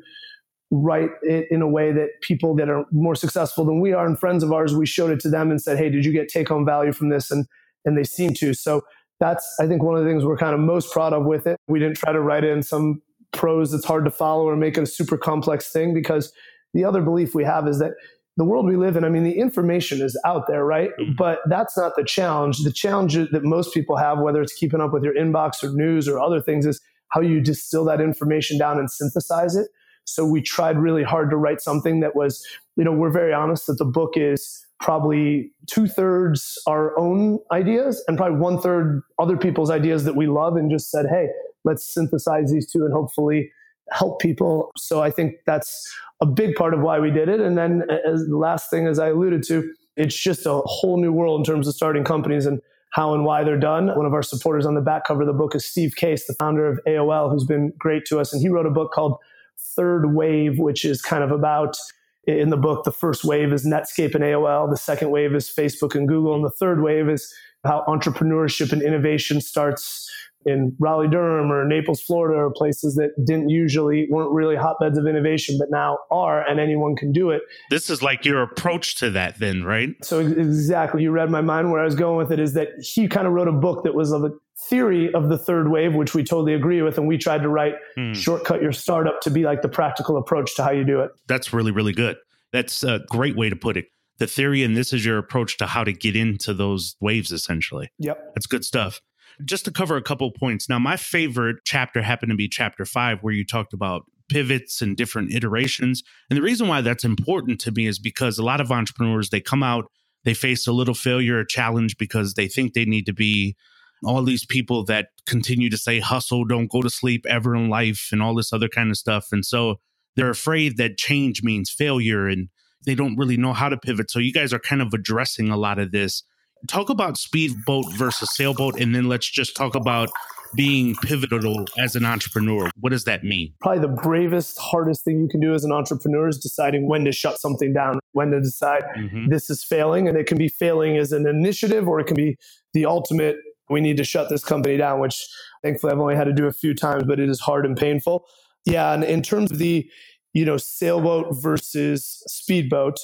write 0.72 1.10
it 1.22 1.48
in 1.50 1.62
a 1.62 1.68
way 1.68 1.92
that 1.92 2.10
people 2.22 2.56
that 2.56 2.70
are 2.70 2.86
more 2.92 3.16
successful 3.16 3.66
than 3.66 3.80
we 3.80 3.94
are 3.94 4.06
and 4.06 4.20
friends 4.20 4.44
of 4.44 4.52
ours, 4.52 4.76
we 4.76 4.86
showed 4.86 5.12
it 5.12 5.20
to 5.22 5.30
them 5.30 5.50
and 5.50 5.62
said, 5.62 5.78
Hey, 5.78 5.90
did 5.90 6.06
you 6.06 6.12
get 6.12 6.28
take 6.28 6.50
home 6.50 6.66
value 6.66 6.92
from 6.92 7.10
this? 7.10 7.32
And, 7.32 7.46
and 7.86 7.98
they 7.98 8.04
seem 8.04 8.34
to. 8.36 8.54
So 8.54 8.82
that's, 9.20 9.46
I 9.60 9.68
think, 9.68 9.82
one 9.82 9.96
of 9.96 10.04
the 10.04 10.10
things 10.10 10.26
we're 10.26 10.38
kind 10.38 10.54
of 10.54 10.60
most 10.60 10.92
proud 10.92 11.14
of 11.14 11.26
with 11.26 11.48
it. 11.48 11.58
We 11.68 11.80
didn't 11.80 11.98
try 11.98 12.12
to 12.12 12.20
write 12.20 12.44
it 12.44 12.52
in 12.52 12.64
some 12.64 13.02
prose 13.32 13.72
that's 13.72 13.86
hard 13.86 14.06
to 14.06 14.12
follow 14.12 14.48
or 14.48 14.56
make 14.56 14.78
it 14.78 14.84
a 14.84 14.88
super 14.88 15.18
complex 15.18 15.72
thing 15.72 15.94
because 15.94 16.32
the 16.74 16.84
other 16.84 17.02
belief 17.02 17.34
we 17.34 17.44
have 17.44 17.68
is 17.68 17.80
that 17.80 17.94
the 18.36 18.44
world 18.44 18.68
we 18.68 18.76
live 18.76 18.96
in, 18.96 19.04
I 19.04 19.10
mean, 19.10 19.24
the 19.24 19.40
information 19.40 20.00
is 20.00 20.20
out 20.24 20.46
there, 20.48 20.64
right? 20.64 20.92
Mm-hmm. 21.00 21.14
But 21.18 21.40
that's 21.48 21.76
not 21.76 21.96
the 21.96 22.04
challenge. 22.04 22.60
The 22.60 22.72
challenge 22.72 23.16
that 23.16 23.44
most 23.44 23.74
people 23.74 23.98
have, 23.98 24.20
whether 24.20 24.42
it's 24.42 24.54
keeping 24.54 24.80
up 24.80 24.94
with 24.94 25.04
your 25.04 25.16
inbox 25.16 25.64
or 25.64 25.72
news 25.72 26.08
or 26.08 26.20
other 26.20 26.40
things, 26.40 26.66
is 26.66 26.80
how 27.10 27.22
you 27.22 27.42
distill 27.42 27.86
that 27.86 28.00
information 28.00 28.60
down 28.60 28.78
and 28.78 28.92
synthesize 28.92 29.56
it 29.56 29.70
so 30.08 30.26
we 30.26 30.42
tried 30.42 30.80
really 30.80 31.04
hard 31.04 31.30
to 31.30 31.36
write 31.36 31.62
something 31.62 32.00
that 32.00 32.16
was, 32.16 32.46
you 32.78 32.84
know, 32.84 32.94
we're 32.94 33.12
very 33.12 33.34
honest 33.34 33.68
that 33.68 33.78
the 33.78 33.86
book 33.86 34.14
is 34.16 34.66
probably 34.80 35.52
two 35.66 35.88
thirds 35.88 36.58
our 36.66 36.98
own 36.98 37.40
ideas 37.52 38.04
and 38.08 38.18
probably 38.18 38.40
one 38.40 38.60
third 38.60 39.02
other 39.20 39.36
people's 39.36 39.70
ideas 39.70 40.06
that 40.06 40.16
we 40.16 40.26
love 40.26 40.56
and 40.56 40.72
just 40.72 40.90
said, 40.90 41.08
hey, 41.10 41.28
let's 41.66 41.94
synthesize 41.94 42.52
these 42.52 42.72
two 42.72 42.86
and 42.86 42.94
hopefully 42.94 43.52
help 43.92 44.22
people. 44.22 44.72
So 44.78 45.02
I 45.02 45.12
think 45.12 45.36
that's 45.46 45.94
a 46.22 46.26
big 46.26 46.56
part 46.56 46.74
of 46.74 46.80
why 46.80 47.00
we 47.00 47.12
did 47.12 47.28
it. 47.28 47.42
And 47.42 47.58
then 47.58 47.84
as 48.06 48.28
the 48.28 48.38
last 48.38 48.70
thing, 48.70 48.88
as 48.88 49.00
I 49.00 49.10
alluded 49.10 49.44
to, 49.48 49.70
it's 49.98 50.16
just 50.16 50.46
a 50.46 50.62
whole 50.66 50.98
new 51.02 51.12
world 51.12 51.42
in 51.42 51.44
terms 51.44 51.68
of 51.68 51.76
starting 51.76 52.06
companies 52.06 52.46
and 52.46 52.62
how 52.92 53.14
and 53.14 53.26
why 53.26 53.44
they're 53.44 53.60
done. 53.60 53.88
One 53.88 54.06
of 54.06 54.14
our 54.14 54.24
supporters 54.24 54.66
on 54.66 54.76
the 54.76 54.82
back 54.82 55.06
cover 55.06 55.22
of 55.22 55.28
the 55.28 55.34
book 55.34 55.54
is 55.54 55.66
Steve 55.66 55.96
Case, 55.98 56.28
the 56.28 56.34
founder 56.36 56.66
of 56.66 56.80
AOL, 56.88 57.30
who's 57.30 57.44
been 57.44 57.74
great 57.78 58.06
to 58.06 58.20
us. 58.22 58.32
And 58.32 58.42
he 58.42 58.48
wrote 58.48 58.66
a 58.66 58.72
book 58.72 58.94
called 58.94 59.18
third 59.60 60.14
wave, 60.14 60.60
which 60.60 60.86
is 60.86 61.02
kind 61.02 61.24
of 61.24 61.32
about 61.32 61.78
in 62.26 62.50
the 62.50 62.58
book, 62.58 62.84
the 62.84 62.92
first 62.92 63.24
wave 63.24 63.54
is 63.54 63.66
Netscape 63.66 64.14
and 64.14 64.24
AOL, 64.24 64.70
the 64.70 64.78
second 64.78 65.12
wave 65.12 65.34
is 65.34 65.50
Facebook 65.50 65.96
and 65.96 66.08
Google, 66.08 66.36
and 66.36 66.44
the 66.44 66.50
third 66.50 66.84
wave 66.84 67.10
is 67.10 67.34
how 67.64 67.84
entrepreneurship 67.88 68.74
and 68.74 68.82
innovation 68.82 69.40
starts 69.40 70.10
in 70.48 70.76
Raleigh, 70.80 71.10
Durham, 71.10 71.52
or 71.52 71.68
Naples, 71.68 72.02
Florida, 72.02 72.40
or 72.40 72.52
places 72.52 72.96
that 72.96 73.10
didn't 73.26 73.50
usually 73.50 74.08
weren't 74.10 74.32
really 74.32 74.56
hotbeds 74.56 74.98
of 74.98 75.06
innovation, 75.06 75.58
but 75.60 75.70
now 75.70 76.00
are, 76.10 76.48
and 76.48 76.60
anyone 76.60 76.96
can 76.96 77.12
do 77.12 77.30
it. 77.30 77.42
This 77.70 77.90
is 77.90 78.02
like 78.02 78.26
your 78.26 78.42
approach 78.42 78.96
to 78.98 79.10
that, 79.12 79.40
then, 79.40 79.64
right? 79.64 79.90
So 80.04 80.20
exactly, 80.20 81.04
you 81.04 81.12
read 81.12 81.30
my 81.30 81.42
mind. 81.42 81.72
Where 81.72 81.82
I 81.82 81.86
was 81.86 81.96
going 81.96 82.18
with 82.18 82.32
it 82.32 82.40
is 82.40 82.54
that 82.54 82.70
he 82.80 83.08
kind 83.08 83.28
of 83.28 83.34
wrote 83.34 83.48
a 83.48 83.54
book 83.54 83.84
that 83.84 83.94
was 83.94 84.12
of 84.12 84.24
a 84.24 84.32
theory 84.70 85.14
of 85.14 85.30
the 85.30 85.38
third 85.38 85.70
wave, 85.70 85.94
which 85.94 86.14
we 86.14 86.24
totally 86.24 86.54
agree 86.54 86.82
with, 86.82 86.98
and 86.98 87.08
we 87.08 87.18
tried 87.18 87.42
to 87.44 87.50
write 87.50 87.76
hmm. 87.96 88.14
shortcut 88.14 88.62
your 88.62 88.72
startup 88.72 89.22
to 89.22 89.30
be 89.30 89.44
like 89.44 89.62
the 89.62 89.70
practical 89.70 90.18
approach 90.18 90.56
to 90.56 90.64
how 90.64 90.72
you 90.72 90.84
do 90.84 91.02
it. 91.02 91.12
That's 91.28 91.54
really, 91.54 91.72
really 91.72 91.94
good. 91.94 92.18
That's 92.54 92.84
a 92.84 93.02
great 93.10 93.36
way 93.36 93.50
to 93.50 93.56
put 93.56 93.78
it. 93.78 93.88
The 94.20 94.28
theory, 94.28 94.64
and 94.64 94.76
this 94.76 94.94
is 94.94 95.06
your 95.06 95.20
approach 95.20 95.58
to 95.58 95.68
how 95.68 95.84
to 95.84 95.94
get 95.94 96.16
into 96.16 96.54
those 96.54 96.96
waves, 97.00 97.32
essentially. 97.32 97.92
Yep. 98.00 98.32
That's 98.34 98.48
good 98.48 98.66
stuff. 98.66 99.02
Just 99.46 99.66
to 99.66 99.72
cover 99.72 99.98
a 99.98 100.02
couple 100.02 100.32
points. 100.32 100.68
Now, 100.68 100.80
my 100.80 100.98
favorite 100.98 101.58
chapter 101.66 102.02
happened 102.02 102.32
to 102.32 102.36
be 102.36 102.50
chapter 102.50 102.86
five, 102.86 103.20
where 103.22 103.34
you 103.34 103.46
talked 103.46 103.74
about 103.74 104.04
pivots 104.30 104.82
and 104.82 104.98
different 104.98 105.34
iterations. 105.34 106.04
And 106.30 106.38
the 106.38 106.42
reason 106.42 106.68
why 106.68 106.82
that's 106.82 107.04
important 107.04 107.60
to 107.62 107.72
me 107.72 107.88
is 107.88 108.00
because 108.00 108.38
a 108.38 108.44
lot 108.44 108.60
of 108.60 108.72
entrepreneurs, 108.72 109.30
they 109.30 109.40
come 109.40 109.64
out, 109.64 109.86
they 110.26 110.34
face 110.34 110.68
a 110.68 110.74
little 110.74 110.94
failure 110.94 111.40
or 111.40 111.46
challenge 111.46 111.98
because 111.98 112.34
they 112.34 112.48
think 112.48 112.74
they 112.74 112.86
need 112.86 113.06
to 113.06 113.14
be 113.14 113.56
all 114.04 114.24
these 114.24 114.46
people 114.46 114.84
that 114.86 115.08
continue 115.26 115.70
to 115.70 115.78
say 115.78 116.00
hustle, 116.00 116.46
don't 116.46 116.70
go 116.70 116.82
to 116.82 116.90
sleep 116.90 117.26
ever 117.28 117.56
in 117.56 117.70
life, 117.70 118.10
and 118.12 118.22
all 118.22 118.36
this 118.36 118.54
other 118.54 118.68
kind 118.68 118.92
of 118.92 118.98
stuff. 118.98 119.28
And 119.32 119.46
so 119.46 119.80
they're 120.16 120.30
afraid 120.30 120.78
that 120.78 120.98
change 120.98 121.44
means 121.44 121.70
failure 121.70 122.28
and 122.28 122.50
they 122.86 122.96
don't 122.96 123.18
really 123.18 123.38
know 123.38 123.54
how 123.54 123.70
to 123.70 123.78
pivot. 123.78 124.12
So 124.12 124.20
you 124.20 124.34
guys 124.34 124.54
are 124.54 124.60
kind 124.60 124.82
of 124.82 124.94
addressing 124.94 125.50
a 125.50 125.58
lot 125.58 125.80
of 125.80 125.92
this 125.92 126.24
talk 126.68 126.90
about 126.90 127.18
speedboat 127.18 127.86
versus 127.96 128.30
sailboat, 128.36 128.80
and 128.80 128.96
then 128.96 129.08
let's 129.08 129.30
just 129.30 129.56
talk 129.56 129.76
about 129.76 130.10
being 130.56 130.96
pivotal 131.04 131.66
as 131.78 131.96
an 131.96 132.06
entrepreneur. 132.06 132.70
What 132.80 132.92
does 132.92 133.04
that 133.04 133.24
mean? 133.24 133.54
Probably 133.62 133.82
the 133.82 134.02
bravest, 134.02 134.58
hardest 134.58 135.04
thing 135.04 135.22
you 135.22 135.28
can 135.28 135.40
do 135.40 135.54
as 135.54 135.64
an 135.64 135.72
entrepreneur 135.72 136.28
is 136.28 136.38
deciding 136.38 136.88
when 136.88 137.06
to 137.06 137.12
shut 137.12 137.40
something 137.40 137.74
down, 137.74 138.00
when 138.14 138.32
to 138.32 138.40
decide 138.40 138.84
mm-hmm. 138.98 139.28
this 139.30 139.50
is 139.50 139.64
failing. 139.64 140.08
And 140.08 140.18
it 140.18 140.28
can 140.28 140.38
be 140.38 140.48
failing 140.48 140.98
as 140.98 141.12
an 141.12 141.28
initiative 141.28 141.88
or 141.88 142.00
it 142.00 142.08
can 142.08 142.16
be 142.16 142.38
the 142.74 142.86
ultimate, 142.86 143.38
we 143.70 143.82
need 143.82 143.98
to 143.98 144.04
shut 144.04 144.30
this 144.30 144.44
company 144.44 144.78
down, 144.78 145.00
which 145.00 145.28
thankfully 145.64 145.92
I've 145.92 146.00
only 146.00 146.16
had 146.16 146.26
to 146.26 146.34
do 146.34 146.48
a 146.48 146.54
few 146.54 146.74
times, 146.74 147.04
but 147.04 147.20
it 147.20 147.30
is 147.30 147.40
hard 147.40 147.66
and 147.66 147.76
painful. 147.76 148.26
Yeah. 148.66 148.94
And 148.94 149.04
in 149.04 149.22
terms 149.22 149.52
of 149.52 149.58
the, 149.58 149.90
you 150.34 150.46
know, 150.46 150.58
sailboat 150.58 151.28
versus 151.32 152.24
speedboat, 152.28 152.98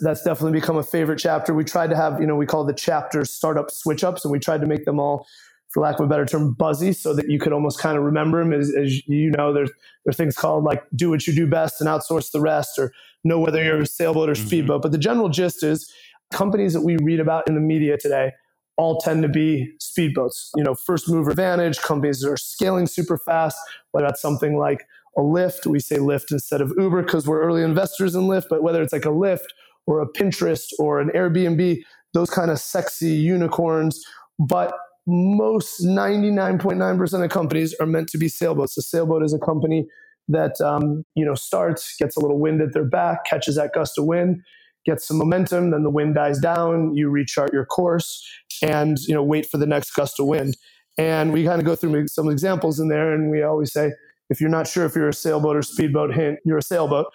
that's 0.00 0.22
definitely 0.22 0.58
become 0.58 0.76
a 0.76 0.82
favorite 0.82 1.18
chapter. 1.18 1.54
We 1.54 1.64
tried 1.64 1.90
to 1.90 1.96
have, 1.96 2.20
you 2.20 2.26
know, 2.26 2.36
we 2.36 2.46
call 2.46 2.64
the 2.64 2.74
chapters 2.74 3.30
startup 3.30 3.70
switch 3.70 4.04
ups, 4.04 4.24
and 4.24 4.32
we 4.32 4.38
tried 4.38 4.60
to 4.60 4.66
make 4.66 4.84
them 4.84 5.00
all, 5.00 5.26
for 5.70 5.82
lack 5.82 5.98
of 5.98 6.06
a 6.06 6.08
better 6.08 6.26
term, 6.26 6.52
buzzy 6.52 6.92
so 6.92 7.14
that 7.14 7.28
you 7.28 7.38
could 7.38 7.52
almost 7.52 7.78
kind 7.78 7.96
of 7.96 8.04
remember 8.04 8.42
them. 8.42 8.52
As, 8.52 8.74
as 8.74 9.06
you 9.06 9.30
know, 9.30 9.52
there's, 9.52 9.70
there's 10.04 10.16
things 10.16 10.36
called 10.36 10.64
like 10.64 10.82
do 10.94 11.10
what 11.10 11.26
you 11.26 11.34
do 11.34 11.46
best 11.46 11.80
and 11.80 11.88
outsource 11.88 12.30
the 12.30 12.40
rest, 12.40 12.78
or 12.78 12.92
know 13.24 13.40
whether 13.40 13.62
you're 13.62 13.80
a 13.80 13.86
sailboat 13.86 14.28
or 14.28 14.32
mm-hmm. 14.32 14.46
speedboat. 14.46 14.82
But 14.82 14.92
the 14.92 14.98
general 14.98 15.28
gist 15.28 15.62
is 15.62 15.90
companies 16.32 16.72
that 16.72 16.82
we 16.82 16.96
read 17.02 17.20
about 17.20 17.48
in 17.48 17.54
the 17.54 17.60
media 17.60 17.96
today 17.96 18.32
all 18.76 19.00
tend 19.00 19.22
to 19.22 19.28
be 19.28 19.72
speedboats. 19.80 20.50
You 20.54 20.64
know, 20.64 20.74
first 20.74 21.08
mover 21.08 21.30
advantage, 21.30 21.78
companies 21.80 22.20
that 22.20 22.30
are 22.30 22.36
scaling 22.36 22.86
super 22.86 23.16
fast, 23.16 23.56
whether 23.92 24.06
that's 24.06 24.20
something 24.20 24.58
like 24.58 24.86
a 25.16 25.20
Lyft, 25.20 25.66
we 25.66 25.80
say 25.80 25.96
Lyft 25.96 26.30
instead 26.30 26.60
of 26.60 26.72
Uber 26.76 27.02
because 27.02 27.26
we're 27.26 27.40
early 27.40 27.62
investors 27.62 28.14
in 28.14 28.22
Lyft, 28.24 28.48
but 28.50 28.62
whether 28.62 28.82
it's 28.82 28.92
like 28.92 29.06
a 29.06 29.08
Lyft 29.08 29.46
or 29.86 30.00
a 30.00 30.06
Pinterest 30.06 30.66
or 30.78 31.00
an 31.00 31.10
Airbnb, 31.10 31.78
those 32.12 32.30
kind 32.30 32.50
of 32.50 32.58
sexy 32.58 33.12
unicorns. 33.12 34.04
But 34.38 34.74
most 35.06 35.82
99.9% 35.84 37.24
of 37.24 37.30
companies 37.30 37.74
are 37.80 37.86
meant 37.86 38.08
to 38.08 38.18
be 38.18 38.28
sailboats. 38.28 38.76
A 38.76 38.82
sailboat 38.82 39.22
is 39.22 39.32
a 39.32 39.38
company 39.38 39.86
that 40.28 40.60
um, 40.60 41.04
you 41.14 41.24
know 41.24 41.34
starts, 41.34 41.96
gets 41.96 42.16
a 42.16 42.20
little 42.20 42.40
wind 42.40 42.60
at 42.60 42.72
their 42.72 42.84
back, 42.84 43.24
catches 43.24 43.56
that 43.56 43.72
gust 43.72 43.98
of 43.98 44.06
wind, 44.06 44.42
gets 44.84 45.06
some 45.06 45.18
momentum, 45.18 45.70
then 45.70 45.82
the 45.82 45.90
wind 45.90 46.14
dies 46.14 46.38
down, 46.38 46.94
you 46.94 47.08
rechart 47.08 47.52
your 47.52 47.64
course, 47.64 48.26
and 48.62 48.98
you 49.06 49.14
know 49.14 49.22
wait 49.22 49.46
for 49.46 49.58
the 49.58 49.66
next 49.66 49.92
gust 49.92 50.18
of 50.18 50.26
wind. 50.26 50.56
And 50.98 51.32
we 51.32 51.44
kind 51.44 51.60
of 51.60 51.66
go 51.66 51.76
through 51.76 52.08
some 52.08 52.28
examples 52.28 52.80
in 52.80 52.88
there, 52.88 53.12
and 53.12 53.30
we 53.30 53.42
always 53.42 53.72
say, 53.72 53.92
if 54.30 54.40
you're 54.40 54.50
not 54.50 54.66
sure 54.66 54.84
if 54.84 54.94
you're 54.94 55.08
a 55.08 55.14
sailboat 55.14 55.56
or 55.56 55.62
speedboat, 55.62 56.14
hint, 56.14 56.38
you're 56.44 56.58
a 56.58 56.62
sailboat. 56.62 57.06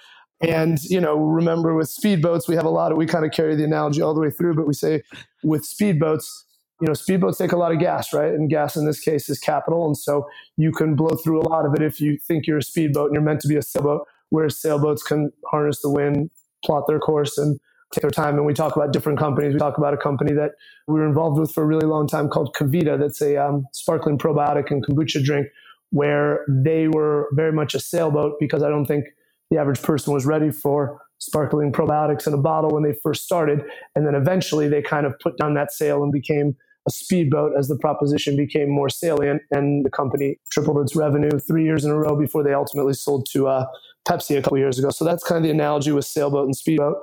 And 0.42 0.82
you 0.84 1.00
know, 1.00 1.16
remember 1.16 1.76
with 1.76 1.88
speedboats, 1.88 2.48
we 2.48 2.56
have 2.56 2.66
a 2.66 2.70
lot 2.70 2.92
of 2.92 2.98
we 2.98 3.06
kind 3.06 3.26
of 3.26 3.32
carry 3.32 3.56
the 3.56 3.64
analogy 3.64 4.02
all 4.02 4.14
the 4.14 4.22
way 4.22 4.32
through, 4.32 4.56
but 4.56 4.68
we 4.68 4.74
say 4.74 5.04
with 5.44 5.64
speedboats, 5.64 6.26
you 6.82 6.88
know, 6.88 6.94
speedboats 6.94 7.38
take 7.38 7.52
a 7.52 7.58
lot 7.58 7.72
of 7.72 7.80
gas, 7.80 8.12
right? 8.12 8.34
And 8.34 8.50
gas 8.50 8.76
in 8.76 8.86
this 8.86 9.00
case 9.00 9.30
is 9.30 9.40
capital. 9.40 9.86
And 9.86 9.96
so 9.96 10.28
you 10.58 10.72
can 10.72 10.96
blow 10.96 11.16
through 11.16 11.42
a 11.42 11.48
lot 11.48 11.66
of 11.66 11.76
it 11.76 11.84
if 11.84 12.02
you 12.02 12.18
think 12.18 12.48
you're 12.48 12.58
a 12.58 12.64
speedboat 12.64 13.08
and 13.08 13.14
you're 13.14 13.24
meant 13.24 13.42
to 13.42 13.48
be 13.48 13.56
a 13.56 13.62
sailboat, 13.62 14.08
whereas 14.30 14.60
sailboats 14.60 15.04
can 15.04 15.32
harness 15.52 15.82
the 15.82 15.92
wind, 15.92 16.32
plot 16.66 16.86
their 16.88 17.00
course, 17.00 17.38
and 17.38 17.60
take 17.94 18.02
their 18.02 18.10
time. 18.10 18.36
And 18.36 18.46
we 18.48 18.54
talk 18.54 18.76
about 18.76 18.94
different 18.94 19.20
companies. 19.20 19.54
We 19.54 19.60
talk 19.60 19.78
about 19.78 19.94
a 19.94 19.98
company 19.98 20.34
that 20.34 20.54
we 20.88 21.00
were 21.00 21.08
involved 21.08 21.40
with 21.40 21.52
for 21.52 21.62
a 21.64 21.68
really 21.68 21.86
long 21.86 22.08
time 22.08 22.30
called 22.30 22.56
KeVita, 22.56 23.00
that's 23.00 23.22
a 23.22 23.38
um, 23.38 23.68
sparkling 23.74 24.18
probiotic 24.18 24.72
and 24.72 24.84
kombucha 24.84 25.24
drink, 25.24 25.48
where 25.92 26.46
they 26.48 26.88
were 26.88 27.30
very 27.34 27.52
much 27.52 27.76
a 27.76 27.80
sailboat 27.80 28.38
because 28.40 28.64
I 28.64 28.70
don't 28.70 28.86
think 28.86 29.06
the 29.52 29.60
average 29.60 29.82
person 29.82 30.14
was 30.14 30.26
ready 30.26 30.50
for 30.50 31.00
sparkling 31.20 31.72
probiotics 31.72 32.26
in 32.26 32.34
a 32.34 32.38
bottle 32.38 32.72
when 32.72 32.84
they 32.84 32.96
first 33.04 33.24
started. 33.24 33.64
And 33.96 34.08
then 34.08 34.16
eventually 34.16 34.68
they 34.68 34.82
kind 34.82 35.06
of 35.06 35.14
put 35.20 35.38
down 35.38 35.54
that 35.54 35.72
sail 35.72 36.02
and 36.02 36.12
became 36.12 36.56
a 36.88 36.92
speedboat 36.92 37.52
as 37.56 37.68
the 37.68 37.78
proposition 37.78 38.36
became 38.36 38.68
more 38.68 38.90
salient 38.90 39.44
and 39.52 39.86
the 39.86 39.92
company 39.92 40.40
tripled 40.52 40.80
its 40.80 40.96
revenue 40.96 41.30
three 41.48 41.64
years 41.64 41.86
in 41.86 41.92
a 41.92 41.96
row 41.96 42.18
before 42.18 42.44
they 42.44 42.54
ultimately 42.54 42.94
sold 42.94 43.28
to 43.32 43.48
uh, 43.48 43.66
Pepsi 44.08 44.36
a 44.36 44.42
couple 44.42 44.58
years 44.58 44.80
ago. 44.80 44.90
So 44.90 45.06
that's 45.06 45.24
kind 45.24 45.38
of 45.38 45.44
the 45.44 45.52
analogy 45.52 45.92
with 45.92 46.06
sailboat 46.06 46.46
and 46.46 46.56
speedboat. 46.56 46.98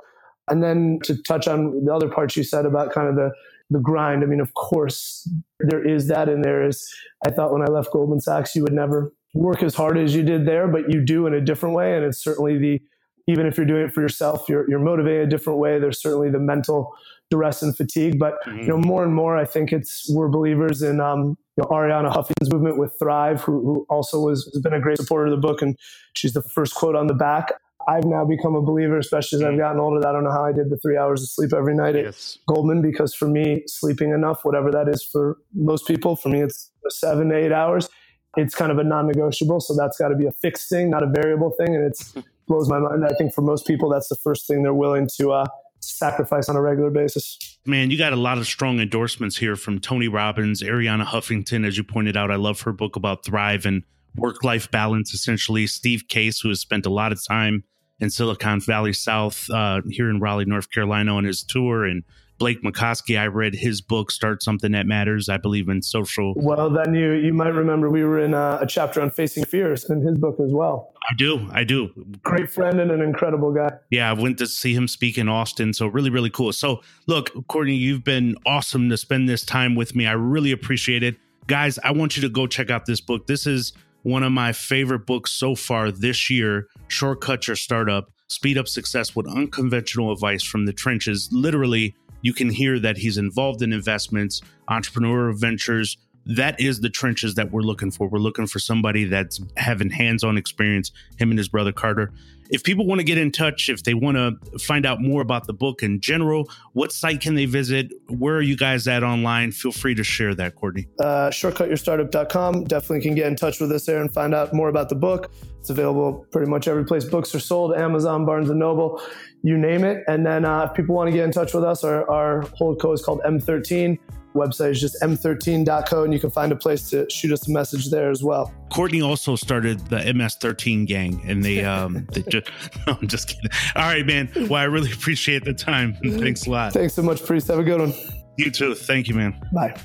And 0.49 0.61
then 0.61 0.99
to 1.03 1.15
touch 1.23 1.47
on 1.47 1.85
the 1.85 1.93
other 1.93 2.09
parts 2.09 2.35
you 2.35 2.43
said 2.43 2.65
about 2.65 2.91
kind 2.91 3.07
of 3.07 3.15
the 3.15 3.31
the 3.69 3.79
grind. 3.79 4.23
I 4.23 4.25
mean, 4.25 4.39
of 4.39 4.53
course, 4.55 5.29
there 5.59 5.87
is 5.87 6.07
that, 6.07 6.27
and 6.27 6.43
there 6.43 6.65
is. 6.65 6.87
I 7.25 7.29
thought 7.29 7.53
when 7.53 7.61
I 7.61 7.65
left 7.65 7.91
Goldman 7.91 8.19
Sachs, 8.19 8.55
you 8.55 8.63
would 8.63 8.73
never 8.73 9.13
work 9.33 9.63
as 9.63 9.75
hard 9.75 9.97
as 9.97 10.15
you 10.15 10.23
did 10.23 10.45
there, 10.45 10.67
but 10.67 10.91
you 10.91 11.03
do 11.03 11.27
in 11.27 11.33
a 11.33 11.41
different 11.41 11.75
way, 11.75 11.95
and 11.95 12.05
it's 12.05 12.23
certainly 12.23 12.57
the 12.57 12.81
even 13.27 13.45
if 13.45 13.57
you're 13.57 13.65
doing 13.65 13.83
it 13.83 13.93
for 13.93 14.01
yourself, 14.01 14.49
you're 14.49 14.69
you're 14.69 14.79
motivated 14.79 15.27
a 15.27 15.29
different 15.29 15.59
way. 15.59 15.79
There's 15.79 16.01
certainly 16.01 16.29
the 16.29 16.39
mental 16.39 16.93
duress 17.29 17.61
and 17.61 17.75
fatigue. 17.75 18.17
But 18.19 18.43
mm-hmm. 18.45 18.59
you 18.59 18.67
know, 18.67 18.77
more 18.77 19.03
and 19.03 19.13
more, 19.13 19.37
I 19.37 19.45
think 19.45 19.71
it's 19.71 20.09
we're 20.11 20.29
believers 20.29 20.81
in 20.81 20.99
um, 20.99 21.37
you 21.55 21.63
know, 21.63 21.65
Arianna 21.65 22.11
Huffington's 22.11 22.51
movement 22.51 22.77
with 22.77 22.97
Thrive, 22.97 23.41
who, 23.41 23.61
who 23.61 23.85
also 23.89 24.19
was 24.19 24.49
has 24.53 24.61
been 24.61 24.73
a 24.73 24.79
great 24.79 24.97
supporter 24.97 25.25
of 25.25 25.31
the 25.31 25.47
book, 25.47 25.61
and 25.61 25.77
she's 26.15 26.33
the 26.33 26.41
first 26.41 26.75
quote 26.75 26.95
on 26.95 27.07
the 27.07 27.13
back. 27.13 27.53
I've 27.87 28.05
now 28.05 28.25
become 28.25 28.55
a 28.55 28.61
believer, 28.61 28.99
especially 28.99 29.37
as 29.37 29.43
I've 29.43 29.49
mm-hmm. 29.51 29.59
gotten 29.59 29.79
older. 29.79 30.05
I 30.07 30.11
don't 30.11 30.23
know 30.23 30.31
how 30.31 30.45
I 30.45 30.51
did 30.51 30.69
the 30.69 30.77
three 30.77 30.97
hours 30.97 31.23
of 31.23 31.29
sleep 31.29 31.53
every 31.53 31.75
night 31.75 31.95
at 31.95 32.05
yes. 32.05 32.37
Goldman, 32.47 32.81
because 32.81 33.15
for 33.15 33.27
me, 33.27 33.63
sleeping 33.67 34.11
enough, 34.11 34.43
whatever 34.43 34.71
that 34.71 34.87
is 34.87 35.03
for 35.03 35.37
most 35.53 35.87
people, 35.87 36.15
for 36.15 36.29
me, 36.29 36.41
it's 36.41 36.71
seven 36.89 37.29
to 37.29 37.35
eight 37.35 37.51
hours. 37.51 37.89
It's 38.37 38.53
kind 38.53 38.71
of 38.71 38.77
a 38.77 38.83
non-negotiable, 38.83 39.59
so 39.61 39.75
that's 39.75 39.97
got 39.97 40.09
to 40.09 40.15
be 40.15 40.25
a 40.25 40.31
fixed 40.31 40.69
thing, 40.69 40.89
not 40.89 41.03
a 41.03 41.07
variable 41.07 41.51
thing, 41.51 41.75
and 41.75 41.83
it 41.83 41.97
blows 42.47 42.69
my 42.69 42.79
mind. 42.79 43.05
I 43.05 43.13
think 43.15 43.33
for 43.33 43.41
most 43.41 43.65
people, 43.65 43.89
that's 43.89 44.07
the 44.07 44.15
first 44.17 44.47
thing 44.47 44.63
they're 44.63 44.73
willing 44.73 45.07
to 45.17 45.31
uh, 45.31 45.45
sacrifice 45.79 46.49
on 46.49 46.55
a 46.55 46.61
regular 46.61 46.89
basis. 46.89 47.37
Man, 47.65 47.91
you 47.91 47.97
got 47.97 48.13
a 48.13 48.17
lot 48.17 48.37
of 48.37 48.45
strong 48.45 48.79
endorsements 48.79 49.37
here 49.37 49.55
from 49.55 49.79
Tony 49.79 50.07
Robbins, 50.07 50.61
Arianna 50.61 51.05
Huffington, 51.05 51.65
as 51.65 51.77
you 51.77 51.83
pointed 51.83 52.15
out. 52.15 52.31
I 52.31 52.35
love 52.35 52.61
her 52.61 52.71
book 52.71 52.95
about 52.95 53.25
Thrive 53.25 53.65
and 53.65 53.83
work 54.15 54.43
life 54.43 54.69
balance, 54.71 55.13
essentially. 55.13 55.67
Steve 55.67 56.07
Case, 56.07 56.39
who 56.39 56.49
has 56.49 56.59
spent 56.59 56.85
a 56.85 56.89
lot 56.89 57.11
of 57.11 57.23
time 57.25 57.63
in 57.99 58.09
Silicon 58.09 58.59
Valley 58.61 58.93
South 58.93 59.49
uh, 59.49 59.81
here 59.89 60.09
in 60.09 60.19
Raleigh, 60.19 60.45
North 60.45 60.71
Carolina 60.71 61.15
on 61.15 61.23
his 61.23 61.43
tour, 61.43 61.85
and 61.85 62.03
Blake 62.39 62.63
Mycoskie. 62.63 63.19
I 63.19 63.27
read 63.27 63.53
his 63.53 63.81
book, 63.81 64.09
Start 64.11 64.41
Something 64.41 64.71
That 64.71 64.87
Matters. 64.87 65.29
I 65.29 65.37
believe 65.37 65.69
in 65.69 65.81
social. 65.83 66.33
Well, 66.35 66.69
then 66.69 66.93
you 66.93 67.11
you 67.11 67.33
might 67.33 67.49
remember 67.53 67.89
we 67.89 68.03
were 68.03 68.19
in 68.19 68.33
a, 68.33 68.59
a 68.61 68.65
chapter 68.65 69.01
on 69.01 69.11
facing 69.11 69.45
fears 69.45 69.87
in 69.89 70.01
his 70.01 70.17
book 70.17 70.39
as 70.39 70.51
well. 70.51 70.93
I 71.09 71.13
do, 71.15 71.47
I 71.51 71.63
do. 71.63 71.89
Great 72.23 72.49
friend 72.49 72.79
and 72.79 72.91
an 72.91 73.01
incredible 73.01 73.53
guy. 73.53 73.71
Yeah, 73.91 74.09
I 74.09 74.13
went 74.13 74.37
to 74.39 74.47
see 74.47 74.73
him 74.73 74.87
speak 74.87 75.17
in 75.17 75.29
Austin, 75.29 75.73
so 75.73 75.87
really, 75.87 76.09
really 76.09 76.29
cool. 76.29 76.53
So, 76.53 76.81
look, 77.07 77.31
Courtney, 77.47 77.75
you've 77.75 78.03
been 78.03 78.35
awesome 78.45 78.89
to 78.89 78.97
spend 78.97 79.27
this 79.27 79.43
time 79.43 79.75
with 79.75 79.95
me. 79.95 80.07
I 80.07 80.13
really 80.13 80.51
appreciate 80.51 81.03
it, 81.03 81.17
guys. 81.47 81.77
I 81.83 81.91
want 81.91 82.15
you 82.15 82.21
to 82.23 82.29
go 82.29 82.47
check 82.47 82.69
out 82.69 82.85
this 82.85 83.01
book. 83.01 83.27
This 83.27 83.45
is 83.45 83.73
one 84.03 84.23
of 84.23 84.31
my 84.31 84.53
favorite 84.53 85.05
books 85.05 85.31
so 85.31 85.55
far 85.55 85.91
this 85.91 86.29
year. 86.29 86.67
Shortcut 86.87 87.47
Your 87.47 87.55
Startup. 87.55 88.09
Speed 88.27 88.59
up 88.59 88.67
success 88.67 89.15
with 89.15 89.27
unconventional 89.27 90.11
advice 90.11 90.43
from 90.43 90.67
the 90.67 90.73
trenches. 90.73 91.29
Literally, 91.31 91.95
you 92.21 92.33
can 92.33 92.49
hear 92.49 92.79
that 92.79 92.97
he's 92.97 93.17
involved 93.17 93.61
in 93.61 93.73
investments, 93.73 94.41
entrepreneurial 94.69 95.39
ventures. 95.39 95.97
That 96.25 96.59
is 96.59 96.81
the 96.81 96.89
trenches 96.89 97.35
that 97.35 97.51
we're 97.51 97.61
looking 97.61 97.91
for. 97.91 98.07
We're 98.07 98.19
looking 98.19 98.47
for 98.47 98.59
somebody 98.59 99.05
that's 99.05 99.39
having 99.57 99.89
hands 99.89 100.23
on 100.23 100.37
experience, 100.37 100.91
him 101.17 101.29
and 101.31 101.37
his 101.37 101.47
brother 101.47 101.71
Carter. 101.71 102.11
If 102.49 102.63
people 102.63 102.85
want 102.85 102.99
to 102.99 103.03
get 103.03 103.17
in 103.17 103.31
touch, 103.31 103.69
if 103.69 103.83
they 103.83 103.93
want 103.93 104.17
to 104.17 104.59
find 104.59 104.85
out 104.85 105.01
more 105.01 105.21
about 105.21 105.47
the 105.47 105.53
book 105.53 105.83
in 105.83 106.01
general, 106.01 106.49
what 106.73 106.91
site 106.91 107.21
can 107.21 107.35
they 107.35 107.45
visit? 107.45 107.91
Where 108.07 108.35
are 108.35 108.41
you 108.41 108.57
guys 108.57 108.87
at 108.87 109.03
online? 109.03 109.51
Feel 109.51 109.71
free 109.71 109.95
to 109.95 110.03
share 110.03 110.33
that, 110.35 110.55
Courtney. 110.55 110.87
Uh, 110.99 111.29
shortcutyourstartup.com. 111.29 112.63
Definitely 112.65 113.01
can 113.01 113.15
get 113.15 113.27
in 113.27 113.35
touch 113.35 113.59
with 113.59 113.71
us 113.71 113.85
there 113.85 114.01
and 114.01 114.11
find 114.11 114.33
out 114.33 114.53
more 114.53 114.69
about 114.69 114.89
the 114.89 114.95
book. 114.95 115.31
It's 115.59 115.69
available 115.69 116.25
pretty 116.31 116.49
much 116.49 116.67
every 116.67 116.85
place 116.85 117.03
books 117.05 117.35
are 117.35 117.39
sold 117.39 117.75
Amazon, 117.75 118.25
Barnes 118.25 118.49
and 118.49 118.59
Noble 118.59 119.01
you 119.41 119.57
name 119.57 119.83
it. 119.83 120.03
And 120.07 120.25
then 120.25 120.45
uh, 120.45 120.65
if 120.65 120.73
people 120.73 120.95
want 120.95 121.09
to 121.09 121.15
get 121.15 121.23
in 121.23 121.31
touch 121.31 121.53
with 121.53 121.63
us, 121.63 121.83
our, 121.83 122.09
our 122.09 122.41
hold 122.53 122.81
code 122.81 122.95
is 122.95 123.03
called 123.03 123.21
M13. 123.21 123.97
Website 124.35 124.71
is 124.71 124.81
just 124.81 125.01
m13.co, 125.01 126.03
and 126.03 126.13
you 126.13 126.19
can 126.19 126.29
find 126.29 126.51
a 126.51 126.55
place 126.55 126.89
to 126.91 127.09
shoot 127.09 127.31
us 127.31 127.47
a 127.47 127.51
message 127.51 127.89
there 127.89 128.09
as 128.09 128.23
well. 128.23 128.53
Courtney 128.71 129.01
also 129.01 129.35
started 129.35 129.79
the 129.87 129.97
MS13 129.97 130.85
gang, 130.85 131.21
and 131.25 131.43
they 131.43 131.63
um 131.65 132.07
they 132.13 132.21
just 132.23 132.49
no, 132.87 132.97
I'm 133.01 133.07
just 133.07 133.27
kidding. 133.27 133.49
All 133.75 133.83
right, 133.83 134.05
man. 134.05 134.29
Well, 134.35 134.55
I 134.55 134.65
really 134.65 134.91
appreciate 134.91 135.43
the 135.43 135.53
time. 135.53 135.93
Thanks 136.03 136.45
a 136.45 136.51
lot. 136.51 136.73
Thanks 136.73 136.93
so 136.93 137.01
much, 137.01 137.25
Priest. 137.25 137.47
Have 137.47 137.59
a 137.59 137.63
good 137.63 137.79
one. 137.79 137.93
You 138.37 138.51
too. 138.51 138.75
Thank 138.75 139.07
you, 139.07 139.15
man. 139.15 139.39
Bye. 139.53 139.77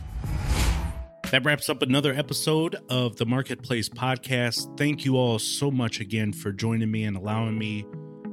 That 1.30 1.44
wraps 1.44 1.68
up 1.68 1.82
another 1.82 2.12
episode 2.12 2.76
of 2.88 3.16
the 3.16 3.26
Marketplace 3.26 3.88
Podcast. 3.88 4.78
Thank 4.78 5.04
you 5.04 5.16
all 5.16 5.38
so 5.40 5.70
much 5.70 5.98
again 5.98 6.32
for 6.32 6.52
joining 6.52 6.90
me 6.90 7.04
and 7.04 7.16
allowing 7.16 7.58
me 7.58 7.84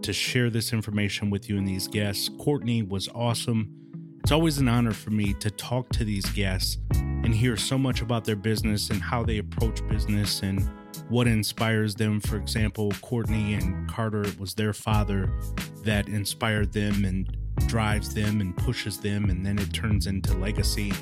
to 0.03 0.13
share 0.13 0.49
this 0.49 0.73
information 0.73 1.29
with 1.29 1.49
you 1.49 1.57
and 1.57 1.67
these 1.67 1.87
guests. 1.87 2.29
Courtney 2.39 2.83
was 2.83 3.09
awesome. 3.15 3.80
It's 4.23 4.31
always 4.31 4.59
an 4.59 4.67
honor 4.67 4.93
for 4.93 5.09
me 5.09 5.33
to 5.35 5.49
talk 5.51 5.89
to 5.89 6.05
these 6.05 6.25
guests 6.27 6.77
and 6.93 7.33
hear 7.33 7.57
so 7.57 7.77
much 7.77 8.01
about 8.01 8.23
their 8.23 8.35
business 8.35 8.89
and 8.89 9.01
how 9.01 9.23
they 9.23 9.39
approach 9.39 9.85
business 9.87 10.41
and 10.41 10.61
what 11.09 11.27
inspires 11.27 11.95
them. 11.95 12.19
For 12.19 12.37
example, 12.37 12.91
Courtney 13.01 13.55
and 13.55 13.89
Carter, 13.89 14.21
it 14.21 14.39
was 14.39 14.53
their 14.53 14.73
father 14.73 15.33
that 15.83 16.07
inspired 16.07 16.71
them 16.71 17.03
and 17.03 17.35
drives 17.67 18.13
them 18.13 18.41
and 18.41 18.55
pushes 18.55 18.99
them, 18.99 19.29
and 19.29 19.45
then 19.45 19.57
it 19.59 19.73
turns 19.73 20.07
into 20.07 20.37
legacy. 20.37 20.93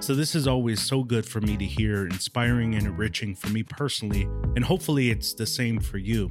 So, 0.00 0.14
this 0.14 0.34
is 0.34 0.46
always 0.46 0.82
so 0.82 1.02
good 1.02 1.24
for 1.24 1.40
me 1.40 1.56
to 1.56 1.64
hear, 1.64 2.06
inspiring 2.06 2.74
and 2.74 2.86
enriching 2.86 3.34
for 3.34 3.48
me 3.48 3.62
personally, 3.62 4.22
and 4.56 4.64
hopefully, 4.64 5.10
it's 5.10 5.32
the 5.34 5.46
same 5.46 5.80
for 5.80 5.98
you. 5.98 6.30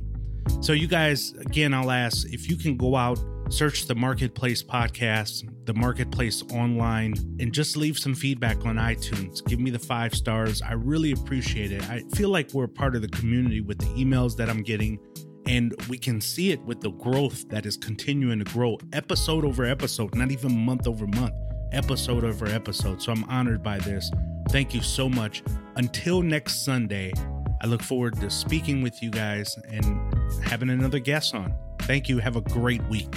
So, 0.61 0.73
you 0.73 0.87
guys, 0.87 1.33
again, 1.33 1.73
I'll 1.73 1.91
ask 1.91 2.27
if 2.31 2.49
you 2.49 2.55
can 2.55 2.77
go 2.77 2.95
out, 2.95 3.19
search 3.53 3.85
the 3.85 3.93
Marketplace 3.93 4.63
podcast, 4.63 5.47
the 5.65 5.75
Marketplace 5.75 6.41
online, 6.53 7.13
and 7.39 7.53
just 7.53 7.77
leave 7.77 7.99
some 7.99 8.15
feedback 8.15 8.65
on 8.65 8.77
iTunes. 8.77 9.45
Give 9.45 9.59
me 9.59 9.69
the 9.69 9.77
five 9.77 10.15
stars. 10.15 10.63
I 10.63 10.73
really 10.73 11.11
appreciate 11.11 11.71
it. 11.71 11.87
I 11.87 12.01
feel 12.15 12.29
like 12.29 12.51
we're 12.53 12.67
part 12.67 12.95
of 12.95 13.03
the 13.03 13.09
community 13.09 13.61
with 13.61 13.77
the 13.77 13.85
emails 13.85 14.35
that 14.37 14.49
I'm 14.49 14.63
getting, 14.63 14.97
and 15.45 15.71
we 15.87 15.99
can 15.99 16.19
see 16.19 16.51
it 16.51 16.61
with 16.63 16.81
the 16.81 16.89
growth 16.93 17.47
that 17.49 17.67
is 17.67 17.77
continuing 17.77 18.39
to 18.39 18.45
grow 18.45 18.79
episode 18.91 19.45
over 19.45 19.65
episode, 19.65 20.15
not 20.15 20.31
even 20.31 20.57
month 20.57 20.87
over 20.87 21.05
month, 21.05 21.35
episode 21.71 22.23
over 22.23 22.47
episode. 22.47 23.03
So, 23.03 23.11
I'm 23.11 23.23
honored 23.25 23.61
by 23.61 23.77
this. 23.77 24.09
Thank 24.49 24.73
you 24.73 24.81
so 24.81 25.07
much. 25.07 25.43
Until 25.75 26.23
next 26.23 26.65
Sunday, 26.65 27.13
I 27.61 27.67
look 27.67 27.83
forward 27.83 28.19
to 28.19 28.31
speaking 28.31 28.81
with 28.81 29.01
you 29.03 29.11
guys 29.11 29.55
and 29.69 30.43
having 30.43 30.71
another 30.71 30.99
guest 30.99 31.35
on. 31.35 31.53
Thank 31.81 32.09
you. 32.09 32.17
Have 32.17 32.35
a 32.35 32.41
great 32.41 32.83
week. 32.89 33.13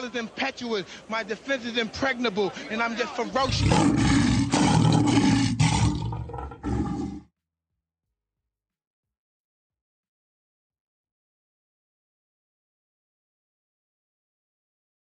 Style 0.00 0.10
is 0.10 0.16
impetuous, 0.16 0.84
my 1.08 1.22
defense 1.22 1.64
is 1.64 1.76
impregnable, 1.78 2.52
and 2.70 2.82
I'm 2.82 2.96
just 2.96 3.14
ferocious. 3.14 4.09